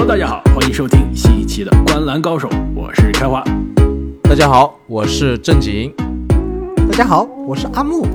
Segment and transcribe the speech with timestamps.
[0.00, 3.42] Hello，大家好，欢迎收听新一期的《观澜高手》，我是开花。
[4.22, 5.92] 大家好，我是正经。
[6.88, 8.06] 大家好，我是阿木。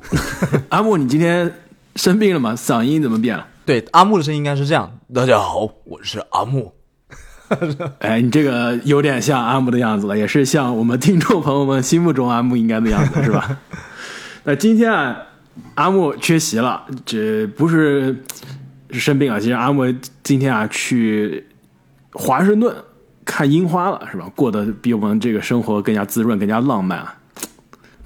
[0.70, 1.52] 阿木，你今天
[1.96, 2.54] 生病了吗？
[2.56, 3.46] 嗓音怎么变了？
[3.66, 4.90] 对，阿木的声音应该是这样。
[5.14, 6.72] 大家好，我是阿木。
[8.00, 13.58] 哎，你这个有点像阿木的样子了，也是像我们听众朋友们心目中阿木应该的样子，是吧？
[14.44, 15.14] 那今天啊，
[15.74, 17.76] 阿木缺席了，这不是
[18.08, 18.16] 是
[18.98, 19.38] 生病了。
[19.38, 19.84] 其实阿木
[20.22, 21.46] 今天啊去
[22.12, 22.74] 华盛顿
[23.24, 24.28] 看樱花了，是吧？
[24.34, 27.16] 过得比我们这个生活更加滋润，更加浪漫啊！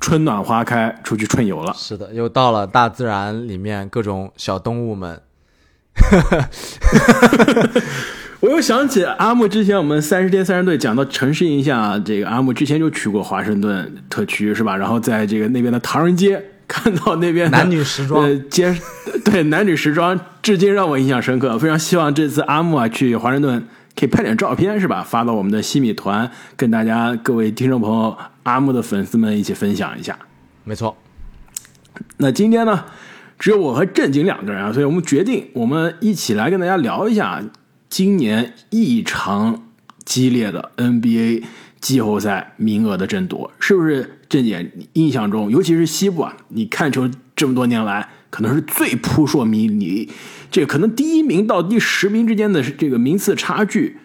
[0.01, 1.73] 春暖花开，出去春游了。
[1.75, 5.23] 是的，又到了大自然里面各种小动物们。
[8.41, 14.77] 我又想起阿木之前我们三十天三十队讲到城市印象，这个阿木之前就去过华盛顿特区是吧？
[14.77, 18.75] 然后在这个那边的唐人街看到那边男女时装呃街，
[19.25, 21.59] 对男女时装，至今让我印象深刻。
[21.59, 25.03] 非常希望这次阿木啊去华盛顿可以拍点照片是吧？
[25.03, 30.19] 发到我们的西米团，跟大家各位听众朋友、阿木的粉丝们一起分享一下。
[30.65, 30.97] 没错。
[32.17, 32.85] 那今天呢，
[33.39, 37.43] 只有我和正经两个人啊，所以我们决定我们一起来跟大家聊一下。
[37.89, 39.63] 今年异常
[40.05, 41.45] 激烈的 NBA
[41.81, 46.37] 季后赛名额的争夺，是不是郑姐印象中，尤其是西部啊？
[46.49, 50.11] 你看球这么多年来，可能是最扑朔迷离，
[50.51, 53.97] 这可能第一名到第十名之间的这个名次差距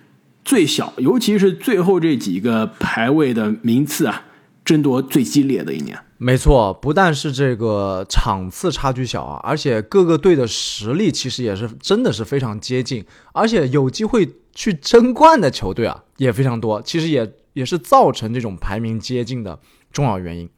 [0.46, 4.28] 最小，尤其是最后这几个排位的名次啊，
[4.64, 5.98] 争夺最激烈的一年。
[6.20, 19.58] 没错，不但是这个场次差距小啊，而且各个队的实力其实也是真的是非常接近，而且有机会去争冠的球队啊也非常多，其实也也是造成这种排名接近的
[19.92, 20.50] 重要原因。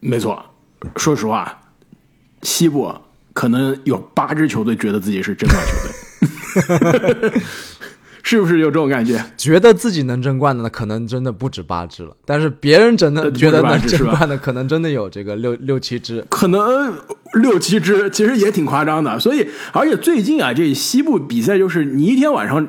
[0.00, 0.44] 没错，
[0.96, 1.60] 说实话，
[2.42, 2.94] 西部
[3.32, 7.32] 可能有八支球队觉得自己是争冠球队。
[8.20, 9.18] 是不是有这种感觉？
[9.38, 12.14] 觉得自己能争冠的，那可能真的不止八支了。
[12.26, 16.94] 但是别人真的觉得能争冠的，可能真的有这个六六七支，可能
[17.34, 19.18] 六七支，其实也挺夸张的。
[19.18, 22.66] 所以，而且最近啊，这西部比赛就是你一天晚上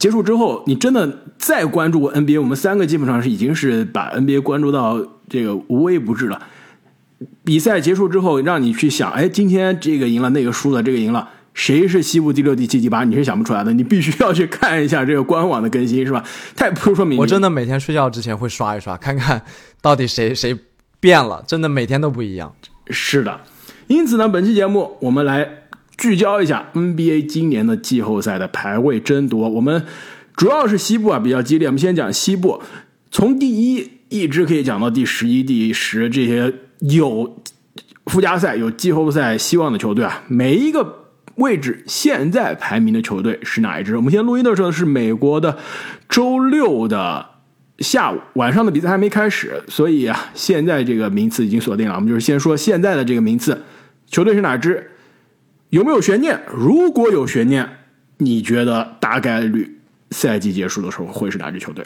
[0.00, 6.42] 结束之后，你真的再关注 NBA，我们三个基本上是已经是把 NBA 关注到这个无微不至了。
[7.44, 11.28] 比赛结束之后，让你去想，哎，今天这个赢了，那个输了，这个赢了。
[11.52, 13.04] 谁是西部第六、第七、第八？
[13.04, 16.24] 你是想不出来的，你必须要去看一下这个官网的更新，是吧？
[16.56, 17.20] 太扑朔迷离。
[17.20, 19.42] 我真的每天睡觉之前会刷一刷，看看
[19.82, 20.56] 到底谁 谁
[20.98, 22.54] 变了，真的每天都不一样。
[22.88, 23.38] 是的，
[23.88, 25.59] 因此呢，本期节目我们来
[26.00, 29.46] 聚焦一下 NBA 今年的季后赛的排位争夺。
[29.50, 29.84] 我们
[30.34, 32.62] 主要是西部啊比较激烈，我们先讲西部，
[33.10, 37.42] 从第一一直可以讲到第十一、第十这些有
[38.06, 40.96] 附加赛、有季后赛希望的球队啊，每一个。
[41.36, 43.96] 位置现在排名的球队是哪一支？
[43.96, 45.56] 我们现在录音的时候是美国的
[46.06, 47.24] 周六的
[47.78, 51.94] 下午，晚上的比赛还没开始，所以啊，现在这个名次已经锁定了。
[51.94, 53.58] 我们就是先说现在的这个名次，
[54.06, 54.90] 球队是哪支？
[55.70, 56.40] 有没有悬念？
[56.52, 57.68] 如果有悬念，
[58.18, 61.84] 你觉得大概率赛季结束的时候会是哪支球队？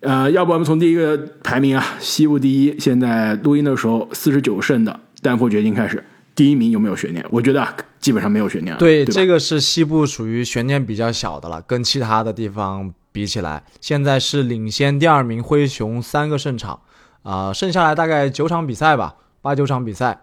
[0.00, 6.02] 呃，要不我们从第一个排名啊，西部第一，现在录音的时候四十九胜的丹佛掘金开始。
[6.34, 7.24] 第一名有没有悬念？
[7.30, 7.66] 我觉得
[7.98, 8.76] 基本上没有悬念。
[8.78, 16.80] 对，这个是西部属于悬念比较小的了，跟其他的地方比起来，现在是领先第二名灰熊三个胜场，
[17.22, 20.20] 啊，剩下来大概九场比赛吧，八九场比赛。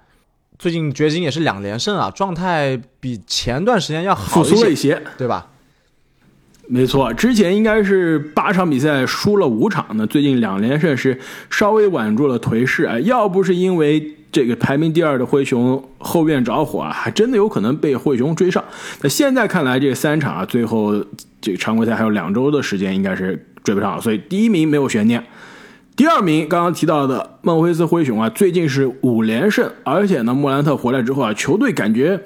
[0.57, 5.47] 最近掘金也是两连胜啊，状态比前段时间要好一些，对吧？
[6.67, 14.11] 没错，之前应该是八场比赛输了五场呢，最近两连胜是稍微稳住了颓势啊，要不是因为。
[14.31, 18.61] 这个排名第二的灰熊后院着火啊，还真的有可能被灰熊追上。
[19.01, 20.93] 那现在看来，这三场啊，最后
[21.39, 24.01] 这个常规赛还有两周的时间，应该是追不上了。
[24.01, 25.25] 所以第一名没有悬念。
[25.95, 32.19] 第二名刚刚提到的孟菲斯灰熊啊，最近是五连胜，而且呢，莫兰特回来之后啊，球队感觉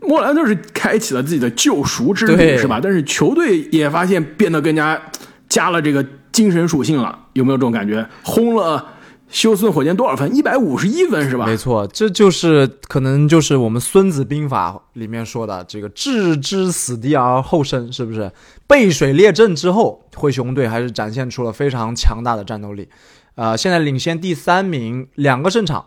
[0.00, 2.78] 莫兰特是开启了自己的救赎之旅，是吧？
[2.80, 5.00] 但是球队也发现变得更加
[5.48, 8.06] 加了这个精神属性了，有没有这种感觉？
[8.22, 8.84] 轰了。
[9.32, 10.36] 休斯顿火箭多少分？
[10.36, 11.46] 一百五十一分是吧？
[11.46, 18.30] 没错，这就是可能就是我们《孙子兵法》里面说的这个“置之死地而后生”，是不是？
[18.66, 22.86] 背水列阵之后，灰熊队还是展现出了非常强大的战斗力。
[23.34, 25.86] 呃，现在领先第三名两个胜场，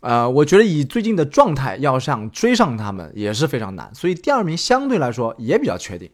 [0.00, 3.88] 呃，我觉得以最近的状态，要想追上他们也是非常难。
[3.94, 6.10] 所以第二名相对来说也比较确定。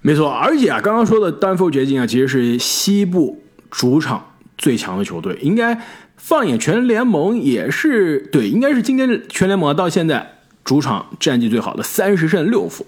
[0.00, 3.40] 没错，而且啊，刚刚说的丹佛掘金啊，其实是西部
[3.70, 4.24] 主场。
[4.58, 5.80] 最强的球队应该
[6.16, 12.84] 放眼全联盟也是对，应该是今天全联盟到现在主场战绩最好的三十胜六负。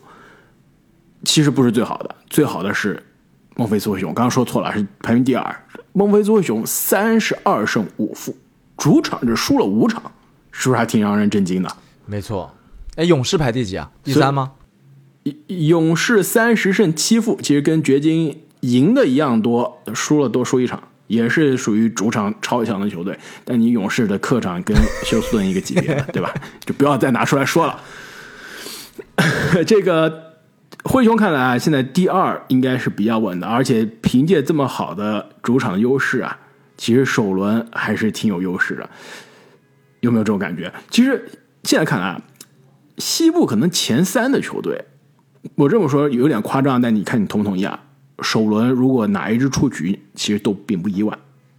[1.25, 3.03] 其实不是最好的，最好的是
[3.55, 4.13] 孟菲斯灰熊。
[4.13, 5.65] 刚刚说错了，是排名第二。
[5.93, 8.37] 孟菲斯灰熊三十二胜五负，
[8.77, 10.03] 主场只输了五场，
[10.51, 11.69] 是不是还挺让人震惊的？
[12.07, 12.55] 没错。
[12.97, 13.91] 哎，勇士排第几啊？
[14.03, 14.53] 第三吗？
[15.49, 23.19] 勇士三十胜七负，其实跟掘金赢的一样多，输了多输一场，也是属于主场超强的球队。
[23.45, 26.33] 但你勇士的客场跟休斯顿一个级别的， 对吧？
[26.65, 27.81] 就不要再拿出来说了。
[29.67, 30.37] 这个
[30.85, 36.39] 灰熊看来啊，现在第二应该是比较稳的，而且凭借这么好的主场优势啊，
[36.77, 38.89] 其实首轮还是挺有优势的。
[40.01, 40.73] 有没有这种感觉？
[40.91, 41.29] 其实
[41.65, 42.23] 现在看来啊，
[42.99, 44.85] 西部可能前三的球队。
[45.57, 47.83] 我这么说有点夸张，但你看你同不同意啊？
[48.23, 51.19] 首轮如果哪一支出局，其实都并不意外，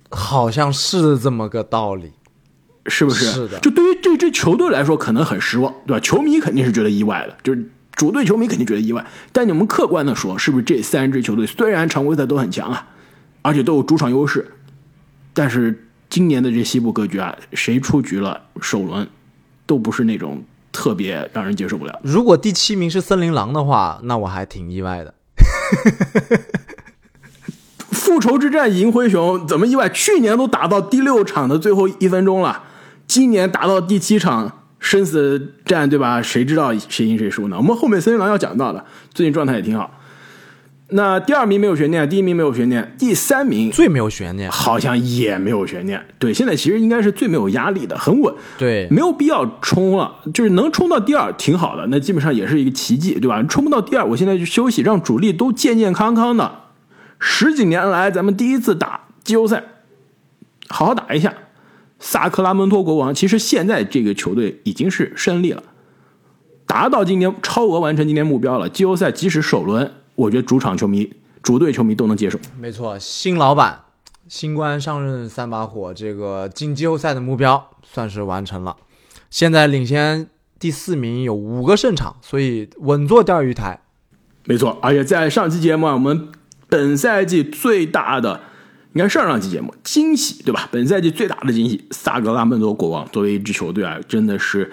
[0.10, 2.12] 好像是这么个道理，
[2.88, 3.26] 是不是？
[3.26, 3.60] 是的。
[3.60, 6.00] 就对于这支球队来说，可能很失望，对吧？
[6.00, 9.06] 球迷肯定是觉得意外的，就是主队球迷肯定觉得意外。
[9.32, 12.88] 但你们客观的说，是不是这三支球队虽然常规赛都很强啊，
[13.42, 14.54] 而且都有主场优势，
[15.34, 19.08] 但是今年的这西部格局啊，谁出局了，首轮
[19.66, 20.44] 都不是那种。
[20.74, 22.00] 特别让人接受不了。
[22.02, 25.14] 如果第七名是森林狼的话，那我还挺意外的。
[27.92, 29.88] 复仇之战银灰熊怎么意外？
[29.90, 32.64] 去年都打到第六场的最后一分钟了，
[33.08, 36.22] 今年打到第七场生死战，对吧？
[36.22, 37.58] 谁知道谁赢谁输呢？
[37.58, 38.84] 我们后面森林狼要讲到的，
[39.14, 40.00] 最近状态也挺好。
[40.94, 46.06] 那第二名没有悬念，第一名没有悬念，第三名最没有悬念，好像也没有悬念。
[46.20, 48.34] 对，现在其实应该是最没有压力的，很稳。
[48.58, 53.42] 对，没有必要冲了，就是能冲到第二挺好的，那基本上也是一个奇迹，对吧？
[53.44, 56.52] 冲不到第二，我现在就休息，让主力都健健康康的。
[57.20, 59.64] 十几年来，咱们第一次打季后赛，
[60.68, 61.34] 好好打一下。
[62.00, 65.64] 萨克拉门托国王，其实现在这个球队已经是胜利了，
[66.66, 68.68] 达到今年超额完成今年目标了。
[68.68, 69.90] 季后赛即使首轮。
[70.22, 72.40] 我觉得主场球迷、主队球迷都能接受。
[72.60, 73.82] 没错，新老板
[74.28, 78.78] 新官上任三把火，这个进季后赛的目标算是完成了。
[79.30, 80.28] 现在领先
[80.60, 83.82] 第四名有五个胜场，所以稳坐钓鱼台。
[84.46, 86.30] 没错，而且在上期节目啊，我们
[86.70, 88.42] 本赛季最大的，
[88.94, 90.70] 应该上上期节目惊喜对吧？
[90.72, 94.72] 本赛季最大的惊喜，萨格拉门多国王作为一支球队啊，真的是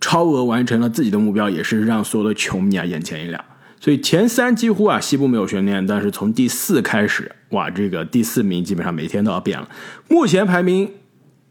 [0.00, 3.44] 超额完成了自己的目标，也是让所有的球迷啊眼前一亮。
[3.78, 9.68] 所以前三几乎啊，西部没有悬念，但是从第四开始，哇，这个第四名基本上每天都要变了。
[10.08, 10.90] 目前排名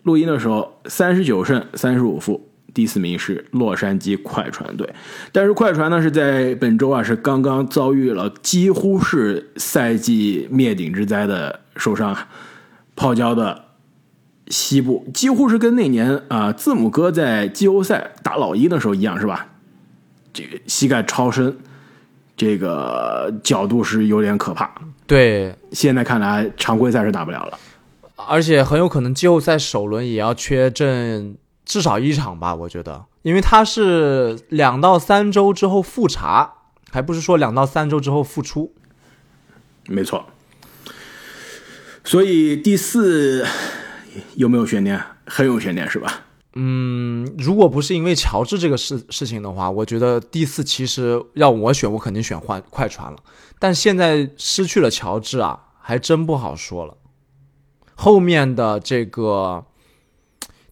[0.04, 4.92] 录音的时候，三十九胜三十五负，第四名是洛杉矶快船队。
[5.32, 12.18] 但是快船呢是在本周啊是刚刚遭遇了几乎是赛季灭顶之灾的受伤，
[12.96, 13.66] 泡椒的
[14.48, 19.48] 西部几乎是跟那年啊字母哥在季后赛打老鹰的时候一样，是吧？
[20.34, 21.56] 这个膝盖超伸。
[22.36, 24.70] 这个角度是有点可怕。
[25.08, 27.60] 对，现在看来常规赛是打不了了，
[28.16, 32.56] 而且很有可能季后赛首轮也要缺阵至少一场吧？
[32.56, 36.54] 我觉得，因为他是两到三周之后复查，
[36.92, 38.74] 还不是说两到三周之后复出。
[39.88, 40.26] 没错。
[42.04, 43.46] 所以第四
[44.36, 45.02] 有没有悬念？
[45.26, 46.22] 很有悬念，是吧？
[46.58, 53.18] 嗯，如果不是因为乔治这个事事情的话，我觉得第四其实要我选，我肯定选换快船了。
[53.60, 56.96] 但现在失去了乔治啊，还真不好说了。
[57.96, 59.66] 后面的这个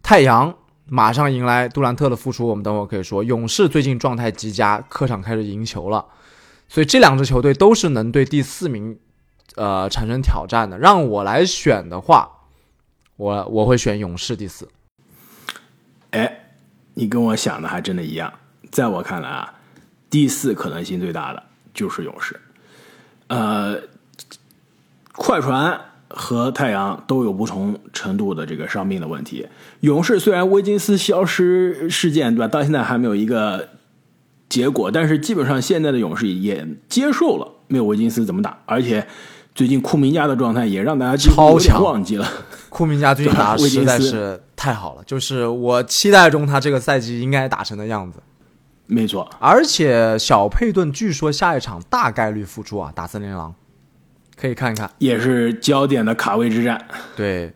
[0.01, 3.21] 太阳马上迎来杜兰特的复出，我们等会可以说。
[3.21, 6.05] 勇士最近状态极佳，客场开始赢球了，
[6.69, 8.97] 所以这两支球队都是能对第四名
[9.55, 10.77] 呃产生挑战的。
[10.77, 12.29] 让我来选的话，
[13.17, 14.69] 我我会选勇士第四。
[16.13, 16.51] 哎，
[16.93, 18.31] 你跟我想的还真的一样。
[18.71, 19.53] 在我看来啊，
[20.11, 21.41] 第四可能性最大的
[21.73, 22.39] 就是勇士。
[23.27, 23.79] 呃，
[25.13, 29.47] 快船和太阳都有不同程度的这个伤病的问题。
[29.79, 33.69] 勇士虽然威金斯消失事件对吧，到现在还没有一个
[34.47, 39.07] 结果，但是基本上现在的勇士也接受了没有威金斯怎么打，而且
[39.55, 42.27] 最近库明加的状态也让大家超强忘记了。
[42.69, 44.41] 库明加最近打实在是。
[44.55, 48.19] 太好了，就是我期待中他这个赛季应该打成的样子。
[48.85, 53.53] 没错，而且小佩顿据说下一场大概率复出啊，打森林狼，
[54.37, 56.87] 可以看一看，也是焦点的卡位之战。
[57.13, 57.53] 对，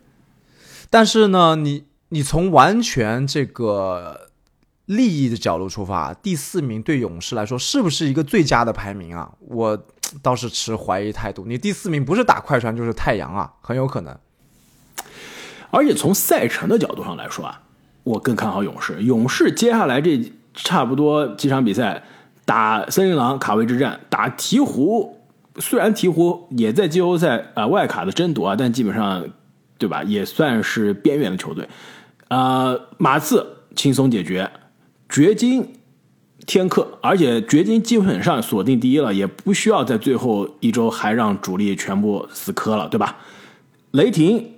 [0.90, 4.28] 但是呢，你你从完全这个
[4.86, 9.32] 利益的角度出发，第四名对勇士来说是不是一个最佳的排名啊？
[9.40, 9.82] 我
[10.22, 11.46] 倒是持怀疑态度。
[11.46, 14.18] 你第四名不是打快船就是太阳啊，很有可能。
[15.70, 17.62] 而且从赛程的角度上来说啊，
[18.04, 19.04] 我更看好勇士。
[19.04, 22.04] 勇士接下来这差不多几场比赛，
[22.46, 25.12] 打森林狼卡位之战，打鹈鹕，
[25.58, 29.28] 虽然鹈鹕也在季后赛啊、外卡的争夺啊，但基本上
[29.78, 31.68] 对吧，也算是边缘的球队。
[32.30, 33.46] 呃，马刺
[33.76, 34.50] 轻松解决，
[35.10, 35.77] 掘金、
[36.48, 43.18] 天克，而且掘金基本上锁定第一了，也不需要在最后一周还让主力全部死磕了，对吧？
[43.92, 44.54] 雷霆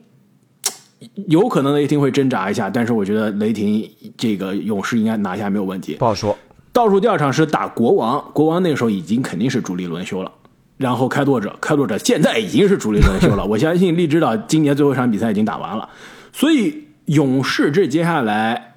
[1.28, 5.96] 有可能雷霆会挣扎一下，但是我觉得雷霆这个勇士应该拿下没有问题。
[5.96, 6.38] 不好说。
[6.72, 10.32] 倒数第二场是打国王，国王那时候已经肯定是主力轮休了。
[10.78, 13.44] 然后开拓者，开拓者现在已经是主力轮休了。
[13.48, 15.90] 我相信利知道今年最后一场比赛已经打完了，
[16.32, 18.69] 所以勇士这接下来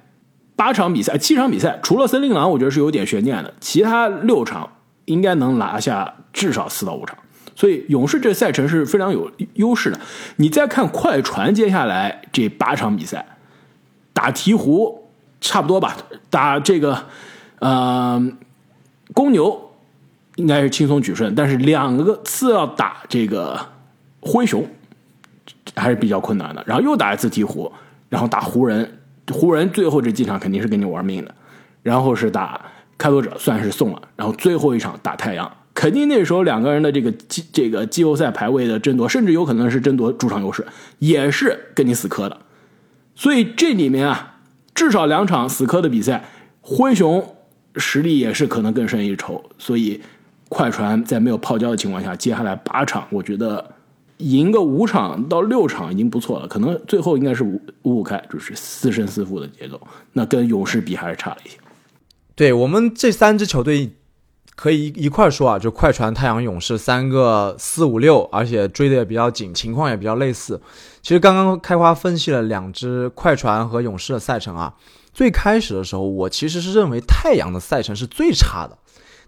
[0.55, 4.69] 八场比赛、七场比赛，除了森林狼，我觉得是有点悬念的，其他六场
[5.05, 7.17] 应该能拿下至少四到五场。
[7.55, 9.99] 所以勇士这赛程是非常有优势的。
[10.37, 13.25] 你再看快船接下来这八场比赛，
[14.11, 14.95] 打鹈鹕
[15.39, 15.95] 差不多吧，
[16.29, 17.05] 打这个
[17.59, 18.31] 呃
[19.13, 19.71] 公牛
[20.35, 23.59] 应该是轻松取胜，但是两个次要打这个
[24.19, 24.67] 灰熊
[25.75, 27.71] 还是比较困难的，然后又打一次鹈鹕，
[28.09, 28.99] 然后打湖人，
[29.31, 31.33] 湖人最后这几场肯定是跟你玩命的，
[31.81, 32.59] 然后是打
[32.97, 35.51] 开拓者，算是送了，然后最后一场打太阳。
[35.73, 40.65] 肯定那时候两个人的这个季这个季后赛排位的争夺，甚至有可能是争夺主场优势，
[40.99, 42.37] 也是跟你死磕的。
[43.15, 44.37] 所以这里面啊，
[44.75, 46.25] 至少两场死磕的比赛，
[46.61, 47.35] 灰熊
[47.75, 49.43] 实力也是可能更胜一筹。
[49.57, 50.01] 所以
[50.47, 53.72] 快船在没有泡椒的情况下，接下来八场，我觉得
[54.31, 56.47] 赢个五场到六场已经不错了。
[56.47, 59.79] 可能最后应该是五五五开，就是四胜四负的节奏。
[60.13, 61.57] 那跟勇士比还是差了一些。
[62.35, 63.91] 对我们这三支球队。
[64.55, 70.61] 可以一块说啊，就快船、太阳、勇士三个四五六，而且追的也比较紧，情况也比较类似。
[71.01, 74.75] 其实刚刚开花分析了两支快船和勇士的赛程啊，
[75.11, 78.77] 最开始的时候我其实是认为太阳的赛程是最差的，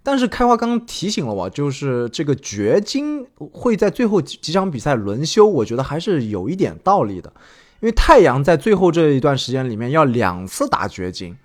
[0.06, 7.34] 但是开花刚刚提醒了我，就是这个掘金会在最后几场比赛轮休，我觉得还是有一点道理的，
[7.80, 11.36] 因为太阳在最后这一段时间里面要两次打掘金。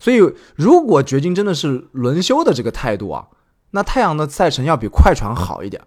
[0.00, 0.18] 所以，
[0.56, 3.28] 如果掘金真的是轮休的这个态度啊，
[3.70, 5.80] 那太阳的赛程要比快船好一点。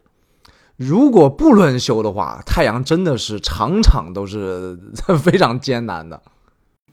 [0.77, 4.79] 如果不轮休的话，太阳真的是场场都是
[5.21, 6.21] 非常艰难的。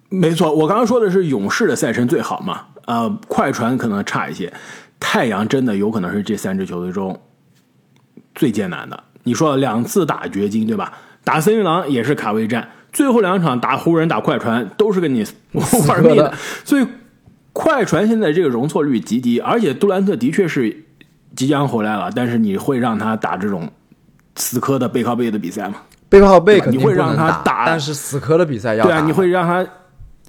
[0.08, 4.52] 没错，我刚刚说的是勇士的赛程最好嘛，呃，快船可能差一些，
[5.00, 7.18] 太阳真的有可能是这三支球队中
[8.36, 9.02] 最艰难的。
[9.24, 10.92] 你说两次打掘金对吧？
[11.24, 15.26] 打森林狼也是卡位战，最后两场打湖人、打快船都是跟你
[15.88, 16.32] 玩命的，
[16.64, 16.86] 所以。
[17.52, 20.84] 快船现在这个容错率极低，而且杜兰特的确是
[21.34, 23.68] 即将回来了，但是你会让他打这种
[24.36, 25.74] 死磕的背靠背的比赛吗？
[26.08, 29.66] 背靠背肯定会让他打，但是死磕的比赛要对啊，你会让他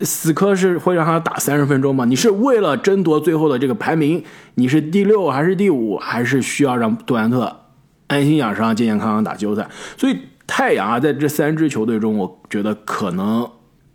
[0.04, 2.06] 死磕是会让他打三十分钟吗？
[2.06, 4.24] 你是为了争夺最后的这个排名，
[4.56, 7.66] 你是第六还是第五，还是需要让杜兰特
[8.08, 9.70] 安心养伤、健健康康打季后赛？
[9.98, 13.50] 所以太阳啊，在这三支球队中，我觉得可能。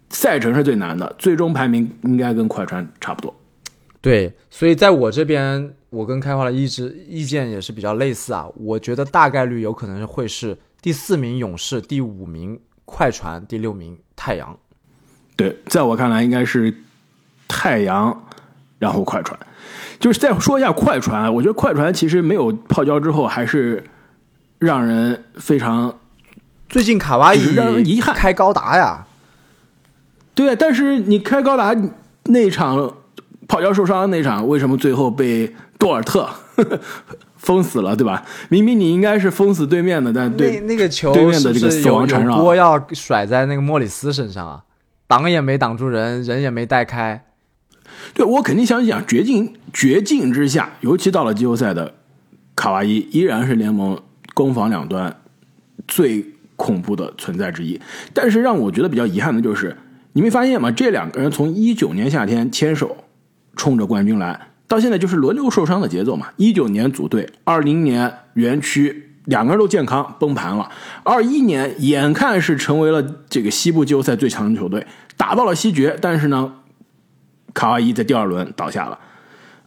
[0.09, 3.35] 赛程是最难的，最终排名应该跟快船差不多。
[4.01, 8.47] 对，所以在我这边，我跟开花的意志意见也是比较类似啊。
[8.55, 14.57] 我觉得大概率有可能会是第四名勇士，第五名快船，第六名太阳。
[15.37, 16.75] 对，在我看来应该是
[17.47, 18.25] 太阳，
[18.79, 19.39] 然后快船。
[20.01, 23.83] 就是再说一下快船，我觉得快船其实没有泡椒之后，还是
[24.59, 25.95] 让人非常
[26.69, 29.07] 最近卡哇伊让人遗憾开高达呀。
[30.35, 31.75] 对，但是你开高达
[32.25, 32.95] 那场
[33.49, 36.29] 泡椒受伤那场，为什么最后被多尔特
[37.39, 38.23] 封死了，对吧？
[38.51, 44.63] 明明你应该是封死对面的，但对那个球对面的这个死亡缠绕，锅要甩在那个莫里斯身上啊，
[45.07, 47.25] 挡也没挡住人，人也没带开。
[48.15, 51.95] 对我肯定相信啊，绝境绝境之下，尤其到了季后赛的
[52.55, 54.01] 卡哇伊，依然是联盟
[54.35, 55.17] 攻防两端
[55.87, 56.25] 最
[56.57, 57.81] 恐怖的存在之一。
[58.13, 59.77] 但是让我觉得比较遗憾的就是。
[60.13, 60.71] 你没发现吗？
[60.71, 63.05] 这两个人从一九年夏天牵手，
[63.55, 66.29] 冲着冠军来，到现在就是轮流受伤的节奏嘛。
[66.37, 70.69] 一九年组队，二零年园区两个人都健康崩盘了，
[71.05, 74.85] 二一年眼看是成为了这个西部季后赛最强的球队，
[75.17, 76.53] 打到了西决，但是呢，
[77.55, 78.99] 卡哇伊在第二轮倒下了。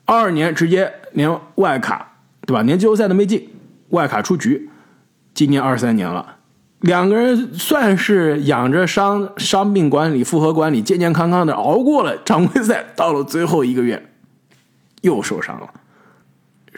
[0.05, 2.13] 二二年直接连外卡，
[2.47, 2.61] 对吧？
[2.63, 3.49] 连季后赛都没进，
[3.89, 4.69] 外卡出局。
[5.33, 6.37] 今年二三年了。
[6.79, 14.11] 两个人算是养着伤伤病管理、复合管理，健健康康的熬过了常规赛，到了最后一个月
[15.01, 15.69] 又受伤了，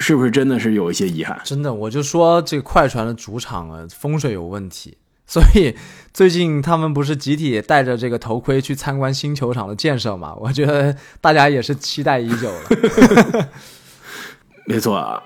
[0.01, 1.39] 是不是真的是有一些遗憾？
[1.43, 5.75] 真的，我就说这快船的主场啊风水有问题，所以
[6.11, 10.33] 最近他们不是集体戴着这个头盔去参观新球场的建设嘛？
[10.35, 13.49] 我觉得大家也是期待已久了。
[14.65, 15.21] 没错啊。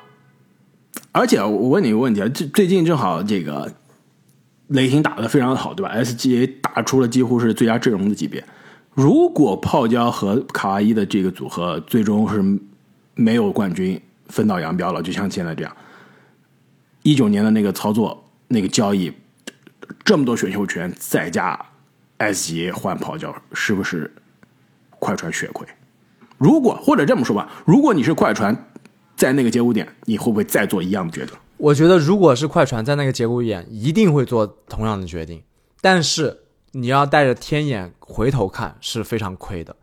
[1.11, 3.73] 而且我问你一个问题啊，最最近正好这个
[4.67, 8.43] 雷霆打得非常的好，对吧？SGA 打出了几乎是最佳阵容的级别。
[8.93, 12.43] 如果泡椒和卡哇伊的这个组合最终是
[13.13, 15.75] 没有冠军，分道扬镳了，就像现在这样，
[17.03, 19.11] 一九年的那个操作、那个交易，
[20.03, 21.59] 这么多选秀权再加
[22.17, 24.13] S 级换跑脚，是不是
[24.89, 25.67] 快船血亏？
[26.37, 28.69] 如果或者这么说吧，如果你是快船，
[29.15, 31.35] 在那个节骨点，你会不会再做一样的决定？
[31.57, 35.41] 我觉得，如果是快船在那个节骨眼，一定会做同样的决定。
[35.79, 36.41] 但是
[36.71, 39.75] 你要带着天眼回头看，是非常亏的。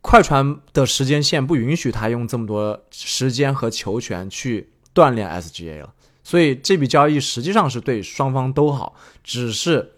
[0.00, 9.92] 快船的时间线不允许他用这么多时间和球权去锻炼 SGA 了，所以这笔交易实际上是对双方都好，只是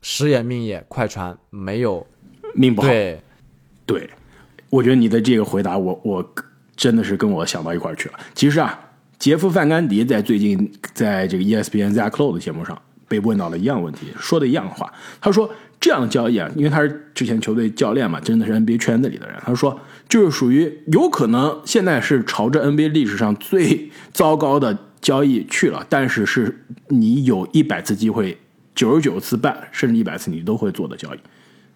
[0.00, 2.06] 时也命也，快船没有
[2.54, 2.88] 命不好。
[2.88, 3.22] 对，
[3.86, 4.10] 对，
[4.70, 6.34] 我觉得你的这个回答，我我
[6.74, 8.18] 真的是跟我想到一块儿去了。
[8.34, 8.80] 其实啊，
[9.18, 15.48] 杰夫范甘迪在最近在这个 ESPN Zach Lowe 的节目上被问到了一样问题，说的一样的话，他说。
[15.82, 19.36] 这样的交易啊，因为他是之前球队教练嘛，真的是 NBA 圈子里的人。
[19.44, 19.76] 他说，
[20.08, 28.38] 就是属于有可能现在是朝着 NBA 历史上最糟糕的交易去了，但是是你有一百次机会，
[28.76, 31.18] 九十九次半，甚至一百次你都会做的交易，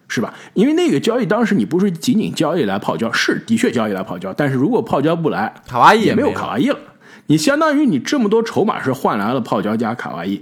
[0.07, 0.33] 是吧？
[0.53, 6.79] 因为那个交易当时你不是仅仅交易来泡椒，是的确交易来泡椒，但是如果泡椒不来，卡哇伊也没有卡哇伊了，
[7.25, 10.41] 你相当于你这么多筹码是换来了泡椒加卡哇伊。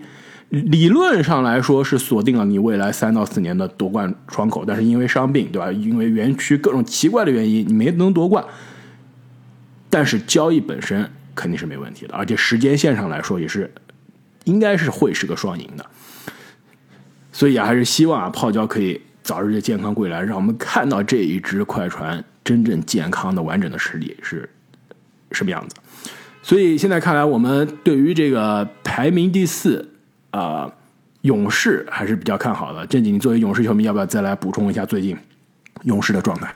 [0.64, 5.70] 理论上来说是锁定了你未来三到四年的夺冠窗口，但是因为伤病，对吧？
[5.70, 8.42] 因为园区各种奇怪的原因，你没能夺冠。
[9.90, 13.70] 但是交易本身肯定是没问题的，而且时间线上来说也是
[14.46, 15.86] 应该是会是个双赢的。
[17.34, 24.50] 所以啊，还是希望啊泡椒可以早日的健康归来，让我们看到这一支快船真正健康的完整的实力是
[25.32, 25.76] 什么样子。
[26.42, 29.92] 所以现在看来，我们对于这个排名第四。
[30.36, 30.70] 啊，
[31.22, 32.86] 勇士还是比较看好的。
[32.88, 35.18] 正经，你作为勇士球迷，要不要再来补充一下最近
[35.84, 36.54] 勇士的状态？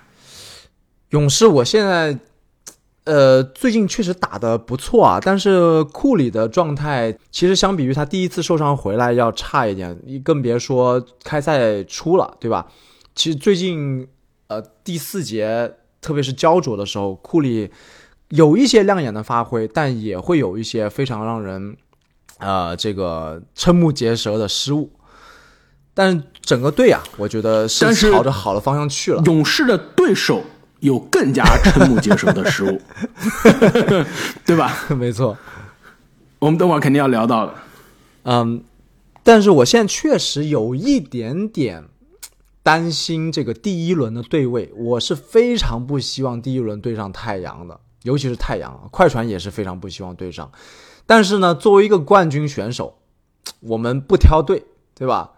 [1.11, 2.19] 勇士，我现在
[3.05, 12.67] 呃，最近确实打的不错啊，但是库里的状态其实相比于他第一次受伤回来要差一点，你更别说开赛初了，对吧？
[13.15, 14.05] 其实最近
[14.47, 17.71] 呃第四节，特别是焦灼的时候，库里
[18.27, 21.77] 有一些亮眼的发挥，但也会有一些非常让人。
[22.39, 24.91] 呃，这个瞠目结舌的失误，
[25.93, 29.21] 但是整个队啊，我觉得是朝着好的方向去了。
[29.25, 30.43] 勇士的对手
[30.79, 32.81] 有更加瞠目结舌的失误，
[34.45, 34.73] 对吧？
[34.97, 35.37] 没错，
[36.39, 37.53] 我们等会儿肯定要聊到的。
[38.23, 38.63] 嗯，
[39.23, 41.83] 但是我现在确实有一点点
[42.63, 50.49] 担心这个第一轮的对位，我是非常不希望第一轮对上太阳的，尤其是太阳，快船也是非常不希望对上。
[51.09, 52.99] 但是呢，作为一个冠军选手，
[53.61, 55.31] 我们不挑队，对吧？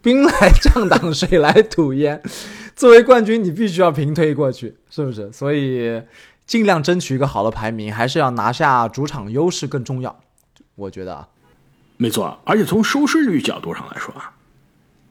[0.00, 0.30] 兵来
[0.62, 2.22] 将挡，水来土掩。
[2.76, 5.32] 作为冠军，你必须要平推过去，是不是？
[5.32, 6.00] 所以
[6.46, 10.20] 尽量争取一个好的排名，还是要拿下主场优势更重要。
[10.76, 11.26] 我觉得啊，
[11.96, 12.38] 没错。
[12.44, 14.32] 而且从收视率角度上来说啊，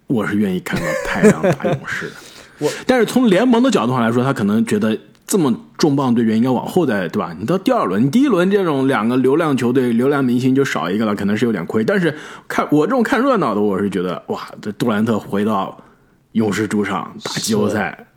[0.07, 2.15] 我是愿意看到太阳打勇士的。
[2.65, 4.97] 我，但是从联盟的角度上来说，他可能觉得。
[5.27, 7.35] 这么重磅队员应该往后再对吧？
[7.37, 11.83] 你到第二轮，你第一轮这种两个流量球队、流量明星就少一个了，可能是有点亏。
[11.83, 12.15] 但是
[12.47, 15.83] 看我这种看热闹的，我是觉得哇，这杜兰特回到
[16.31, 18.07] 勇士主场打季后赛，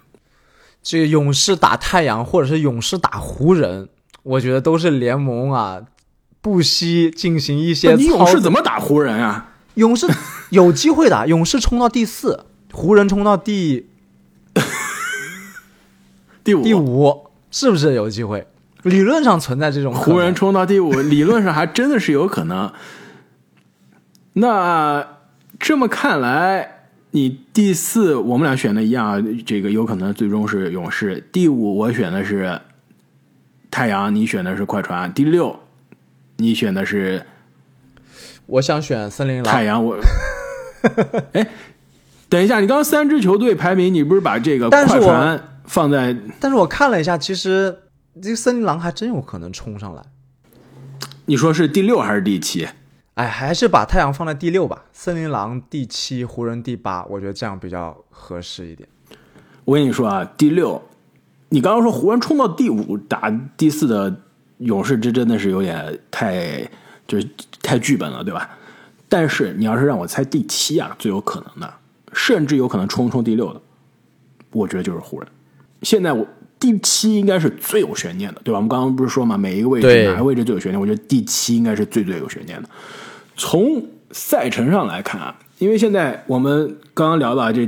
[0.85, 3.89] 这个勇士打太阳或者是勇士打湖人，
[4.23, 5.81] 我觉得都是联盟啊
[6.41, 7.97] 不惜进行一些。
[7.97, 9.55] 你勇士怎么打湖人啊？
[9.75, 10.07] 勇士
[10.51, 13.89] 有机会打，勇士冲到第四，湖人冲到第。
[16.51, 18.47] 第五，第五是不是有机会？
[18.83, 22.73] 理论上存在这种湖人冲到第五， 理论上还真的是有可能。
[24.33, 25.07] 那
[25.59, 31.23] 这么看来，你第四我们俩选的一样，这个有可能最终是勇士。
[31.31, 32.59] 第五我选的是
[33.71, 35.13] 太阳，你选的是快船。
[35.13, 35.61] 第六
[36.39, 37.23] 你选的是，
[38.47, 39.45] 我想选森林狼。
[39.45, 39.99] 太阳我，
[41.35, 41.47] 哎，
[42.31, 45.50] 等一下，你刚刚三支球队排名，你不是把这个快船？
[45.71, 47.85] 放在，但是我看了一下，其实
[48.21, 50.03] 这个森林狼还真有可能冲上来。
[51.27, 52.67] 你说是第六还是第七？
[53.15, 58.89] 哎，还是把太阳放在第六吧，森林狼第七，湖人第八，我觉得这样比较合适一点。
[59.65, 60.83] 我跟你说啊，第六，
[61.51, 64.13] 你刚刚说湖人冲到第五打第四的
[64.59, 66.69] 勇士，这真的是有点太
[67.07, 67.29] 就是
[67.63, 68.59] 太剧本了，对吧？
[69.09, 71.73] 但是你要是让我猜第七啊，最有可能的，
[72.13, 73.61] 甚至有可能冲冲第六的，
[74.51, 75.29] 我觉得就是湖人。
[75.83, 76.27] 现在我
[76.59, 78.59] 第七应该是最有悬念的，对吧？
[78.59, 80.81] 我们刚刚不是说嘛，每一个位置哪个位置最有悬念？
[80.81, 82.69] 我觉得第七应该是最最有悬念的。
[83.37, 87.67] 从赛程上来看啊，因为现在我们刚刚聊到这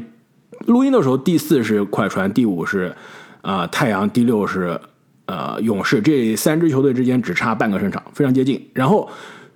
[0.67, 2.95] 录音的时候，第四是快船，第五是
[3.41, 4.79] 啊、呃太阳，第六是
[5.27, 8.69] 呃勇士，这三支球队之间只差半个胜场，非常接近。
[8.75, 9.09] 然后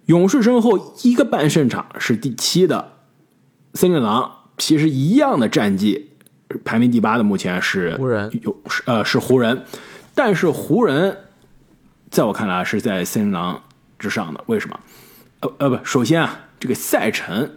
[0.07, 2.93] 勇士身后一个半胜场是第七的
[3.75, 6.13] 森林狼，其实一样的战绩，
[6.65, 9.65] 排名第八的目前是湖人有是呃是湖人，
[10.15, 11.17] 但是湖人
[12.11, 13.63] 在我看来是在森林狼
[13.99, 14.81] 之上的，为什么？
[15.41, 17.51] 呃呃不，首先啊，这个赛程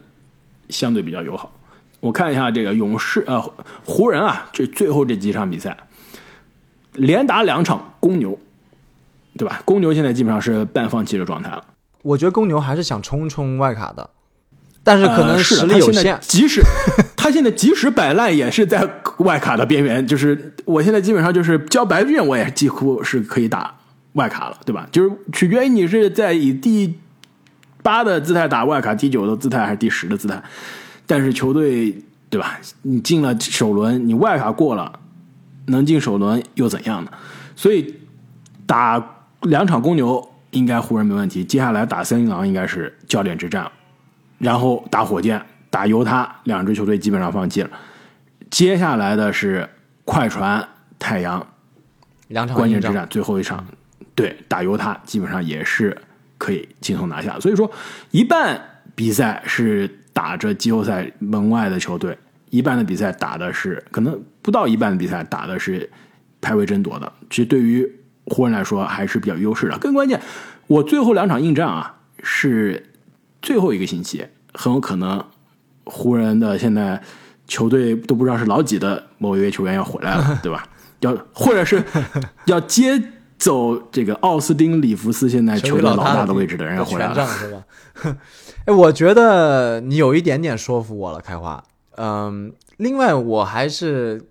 [0.69, 1.52] 相对比较友好。
[2.02, 3.41] 我看一下这个勇士呃
[3.86, 5.78] 湖人啊，这最后这几场比赛，
[6.93, 8.39] 连打两场公牛，
[9.38, 9.62] 对吧？
[9.65, 11.63] 公牛现在基本上是半放弃的状态了。
[12.02, 14.10] 我觉得公牛还是想冲冲外卡的，
[14.84, 16.18] 但是可能实力有限。
[16.22, 16.62] 即使
[17.15, 18.88] 他现在即使摆烂，也是在
[19.18, 20.06] 外卡的边缘。
[20.06, 23.76] 就是我现在基本上就是交白卷，我也几乎是可以打
[24.13, 24.88] 外卡了，对吧？
[24.92, 26.98] 就是取决于你是在以第
[27.84, 30.42] 八的姿态打外卡，第九的姿态还是第十的姿态。
[31.06, 32.60] 但是球队对吧？
[32.84, 35.00] 你进了首轮，你外卡过了，
[35.68, 37.12] 能进首轮又怎样呢？
[37.56, 37.96] 所以
[38.65, 39.04] 打
[39.42, 43.70] 两场公牛应该湖人没问题，接下来打森林狼应该是焦点之战，
[44.39, 47.69] 然后打火箭、打犹他，两支球队基本上放弃了。
[48.49, 49.69] 接下来的是
[50.06, 51.45] 快船、太阳，
[52.30, 53.63] 两场关键之战最后一场，
[54.15, 55.95] 对打犹他基本上也是
[56.38, 57.39] 可以轻松拿下。
[57.39, 57.69] 所以说，
[58.10, 58.60] 一半
[58.95, 62.17] 比赛是打着季后赛门外的球队，
[62.49, 65.88] 一半的比赛打的是可能不到一半的比赛打的是
[66.41, 67.12] 排位争夺的。
[67.30, 67.88] 其实对于
[68.25, 69.78] 湖人来说还是比较优势的。
[69.78, 70.19] 更关键，
[70.65, 72.88] 我最后两场硬战啊是
[73.41, 75.23] 最后一个星期，很有可能
[75.86, 77.02] 湖人的现在
[77.47, 80.67] 球队都不知道是老几的某一位球员要回来了， 对吧？
[80.99, 81.84] 要或者是
[82.45, 83.02] 要接
[83.38, 87.28] 走这个奥斯汀·里弗斯现在球队老大的位置的人要回来了。
[87.28, 87.63] 是吧？
[88.65, 91.63] 哎，我觉得你有一点点说服我了，开花。
[91.95, 94.21] 嗯，另外我还是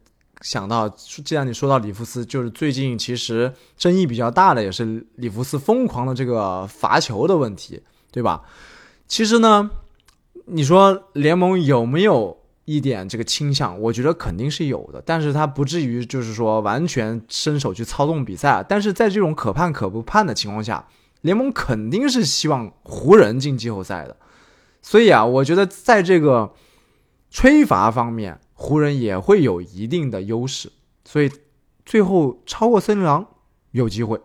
[0.43, 8.43] 想到，既然你说到里弗斯，就是最近其实争议比较大的也是里弗斯疯狂的这个罚球的问题，对吧？
[9.09, 9.71] 其实呢，
[10.45, 13.81] 你说联盟有没有一点这个倾向？
[13.81, 18.63] 我觉得肯定是有的，但是他不至于就是说完全伸手去操纵比赛。
[18.69, 20.87] 但是在这种可判可不判的情况下，
[21.23, 24.15] 联盟肯定是希望湖人进季后赛的。
[24.83, 26.53] 所以啊，我觉得在这个
[27.31, 30.71] 吹罚方面，湖人也会有一定的优势。
[31.07, 31.31] 所以
[31.87, 33.27] 最后超过森林狼
[33.71, 34.21] 有机会。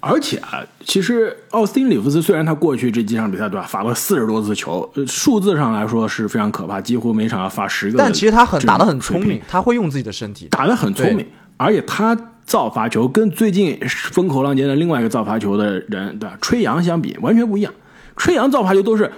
[0.00, 7.98] 而且啊，其实奥斯汀·里弗斯虽然他过去这几场比赛对吧，罚了四十多次球，呃数字上来说是非常可怕，几乎每场要罚十个。
[7.98, 10.48] 但其实他很打得很聪，明他会用自己的身体。
[10.50, 13.78] 打得很聪明，而且他造罚球跟最近
[14.12, 16.36] 风口浪尖的另外一个造罚球的人，对吧？
[16.40, 17.72] 吹杨相比完全不一样。
[18.16, 19.10] 吹杨造罚球都是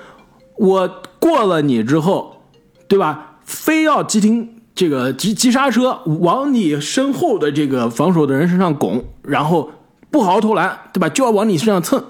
[0.57, 2.43] 我过了你之后，
[2.89, 3.37] 对吧？
[3.45, 9.71] 非要急停这个急急刹车，往你身后的这个防守的人身上拱，然后
[10.11, 11.09] 不好好投篮，对吧？
[11.09, 12.05] 就要往你身上蹭。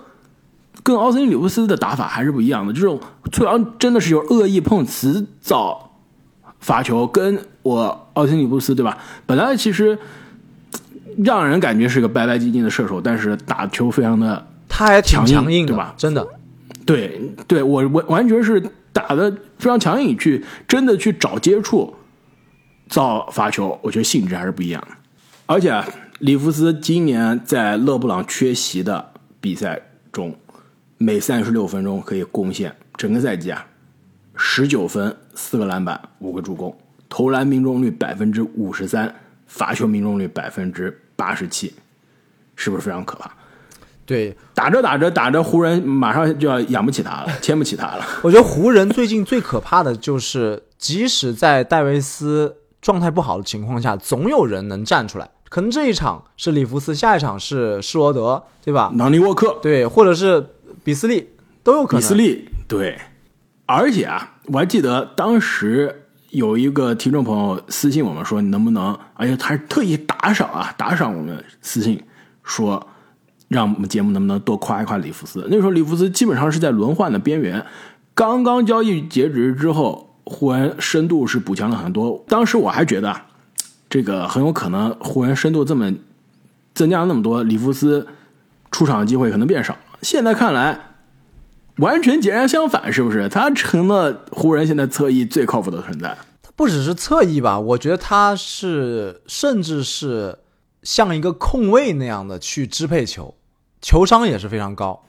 [0.84, 2.72] 跟奥斯汀·里弗斯的打法还是不一样的。
[2.72, 2.98] 这种
[3.32, 5.90] 崔杨真的是有恶意碰瓷造
[6.60, 8.96] 罚球，跟我奥斯汀·里弗斯对吧？
[9.26, 9.98] 本来其实
[11.22, 16.26] 让人感觉是个白白净净的射手，但是打球非常的他还挺强硬强硬，对吧真的，
[16.86, 21.92] 对对，我完完全是打的非常强硬，去真的去找接触
[22.88, 24.96] 造罚球，我觉得性质还是不一样的。
[25.46, 25.84] 而且啊
[26.18, 30.34] 里弗斯今年在勒布朗缺席的比赛中，
[30.96, 33.64] 每三十六分钟可以贡献整个赛季啊
[34.34, 36.76] 十九分、四个篮板、五个助攻，
[37.08, 39.14] 投篮命中率百分之五十三，
[39.46, 41.72] 罚球命中率百分之八十七，
[42.56, 43.30] 是不是非常可怕？
[44.04, 48.04] 对打着打着打着，湖人马上就要养不起他了，签不起他了。
[48.24, 55.30] 我觉得湖人最近最可怕的就是，即使在戴维斯状态不好的情况下，总有人能站出来。
[55.48, 58.92] 可能这一场是里弗斯，下一场是施罗德，对吧？
[58.96, 60.46] 朗尼沃克、对，或者是
[60.84, 61.28] 比斯利
[61.62, 62.00] 都有可能。
[62.00, 62.98] 比斯利，对。
[63.66, 72.02] 而且啊，我还记得当时有一个听众朋友私信我们说，你能不能，而且他是特意打赏啊，打赏我们私信
[72.42, 72.86] 说，
[73.48, 75.46] 让我们节目能不能多夸一夸里弗斯。
[75.50, 77.64] 那时候里弗斯基本上是在轮换的边缘，
[78.14, 82.24] 刚刚交易截止之后，湖人深度是补强了很多。
[82.26, 83.26] 当时我还觉得啊，
[83.90, 85.92] 这个很有可能湖人深度这么
[86.74, 88.06] 增加了那么多，里弗斯
[88.70, 89.76] 出场的机会可能变少。
[90.02, 90.78] 现在看来，
[91.78, 93.28] 完全截然相反，是不是？
[93.28, 96.16] 他成了湖人现在侧翼最靠谱的存在。
[96.42, 100.38] 他不只是侧翼吧，我觉得他是甚至是
[100.82, 103.34] 像一个控卫那样的去支配球，
[103.80, 105.02] 球商也是非常高。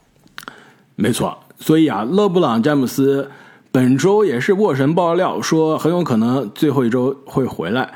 [0.96, 3.30] 没错，所以啊，勒布朗詹姆斯
[3.70, 7.92] 本周也是沃神爆料说很有可能最后一周会回来。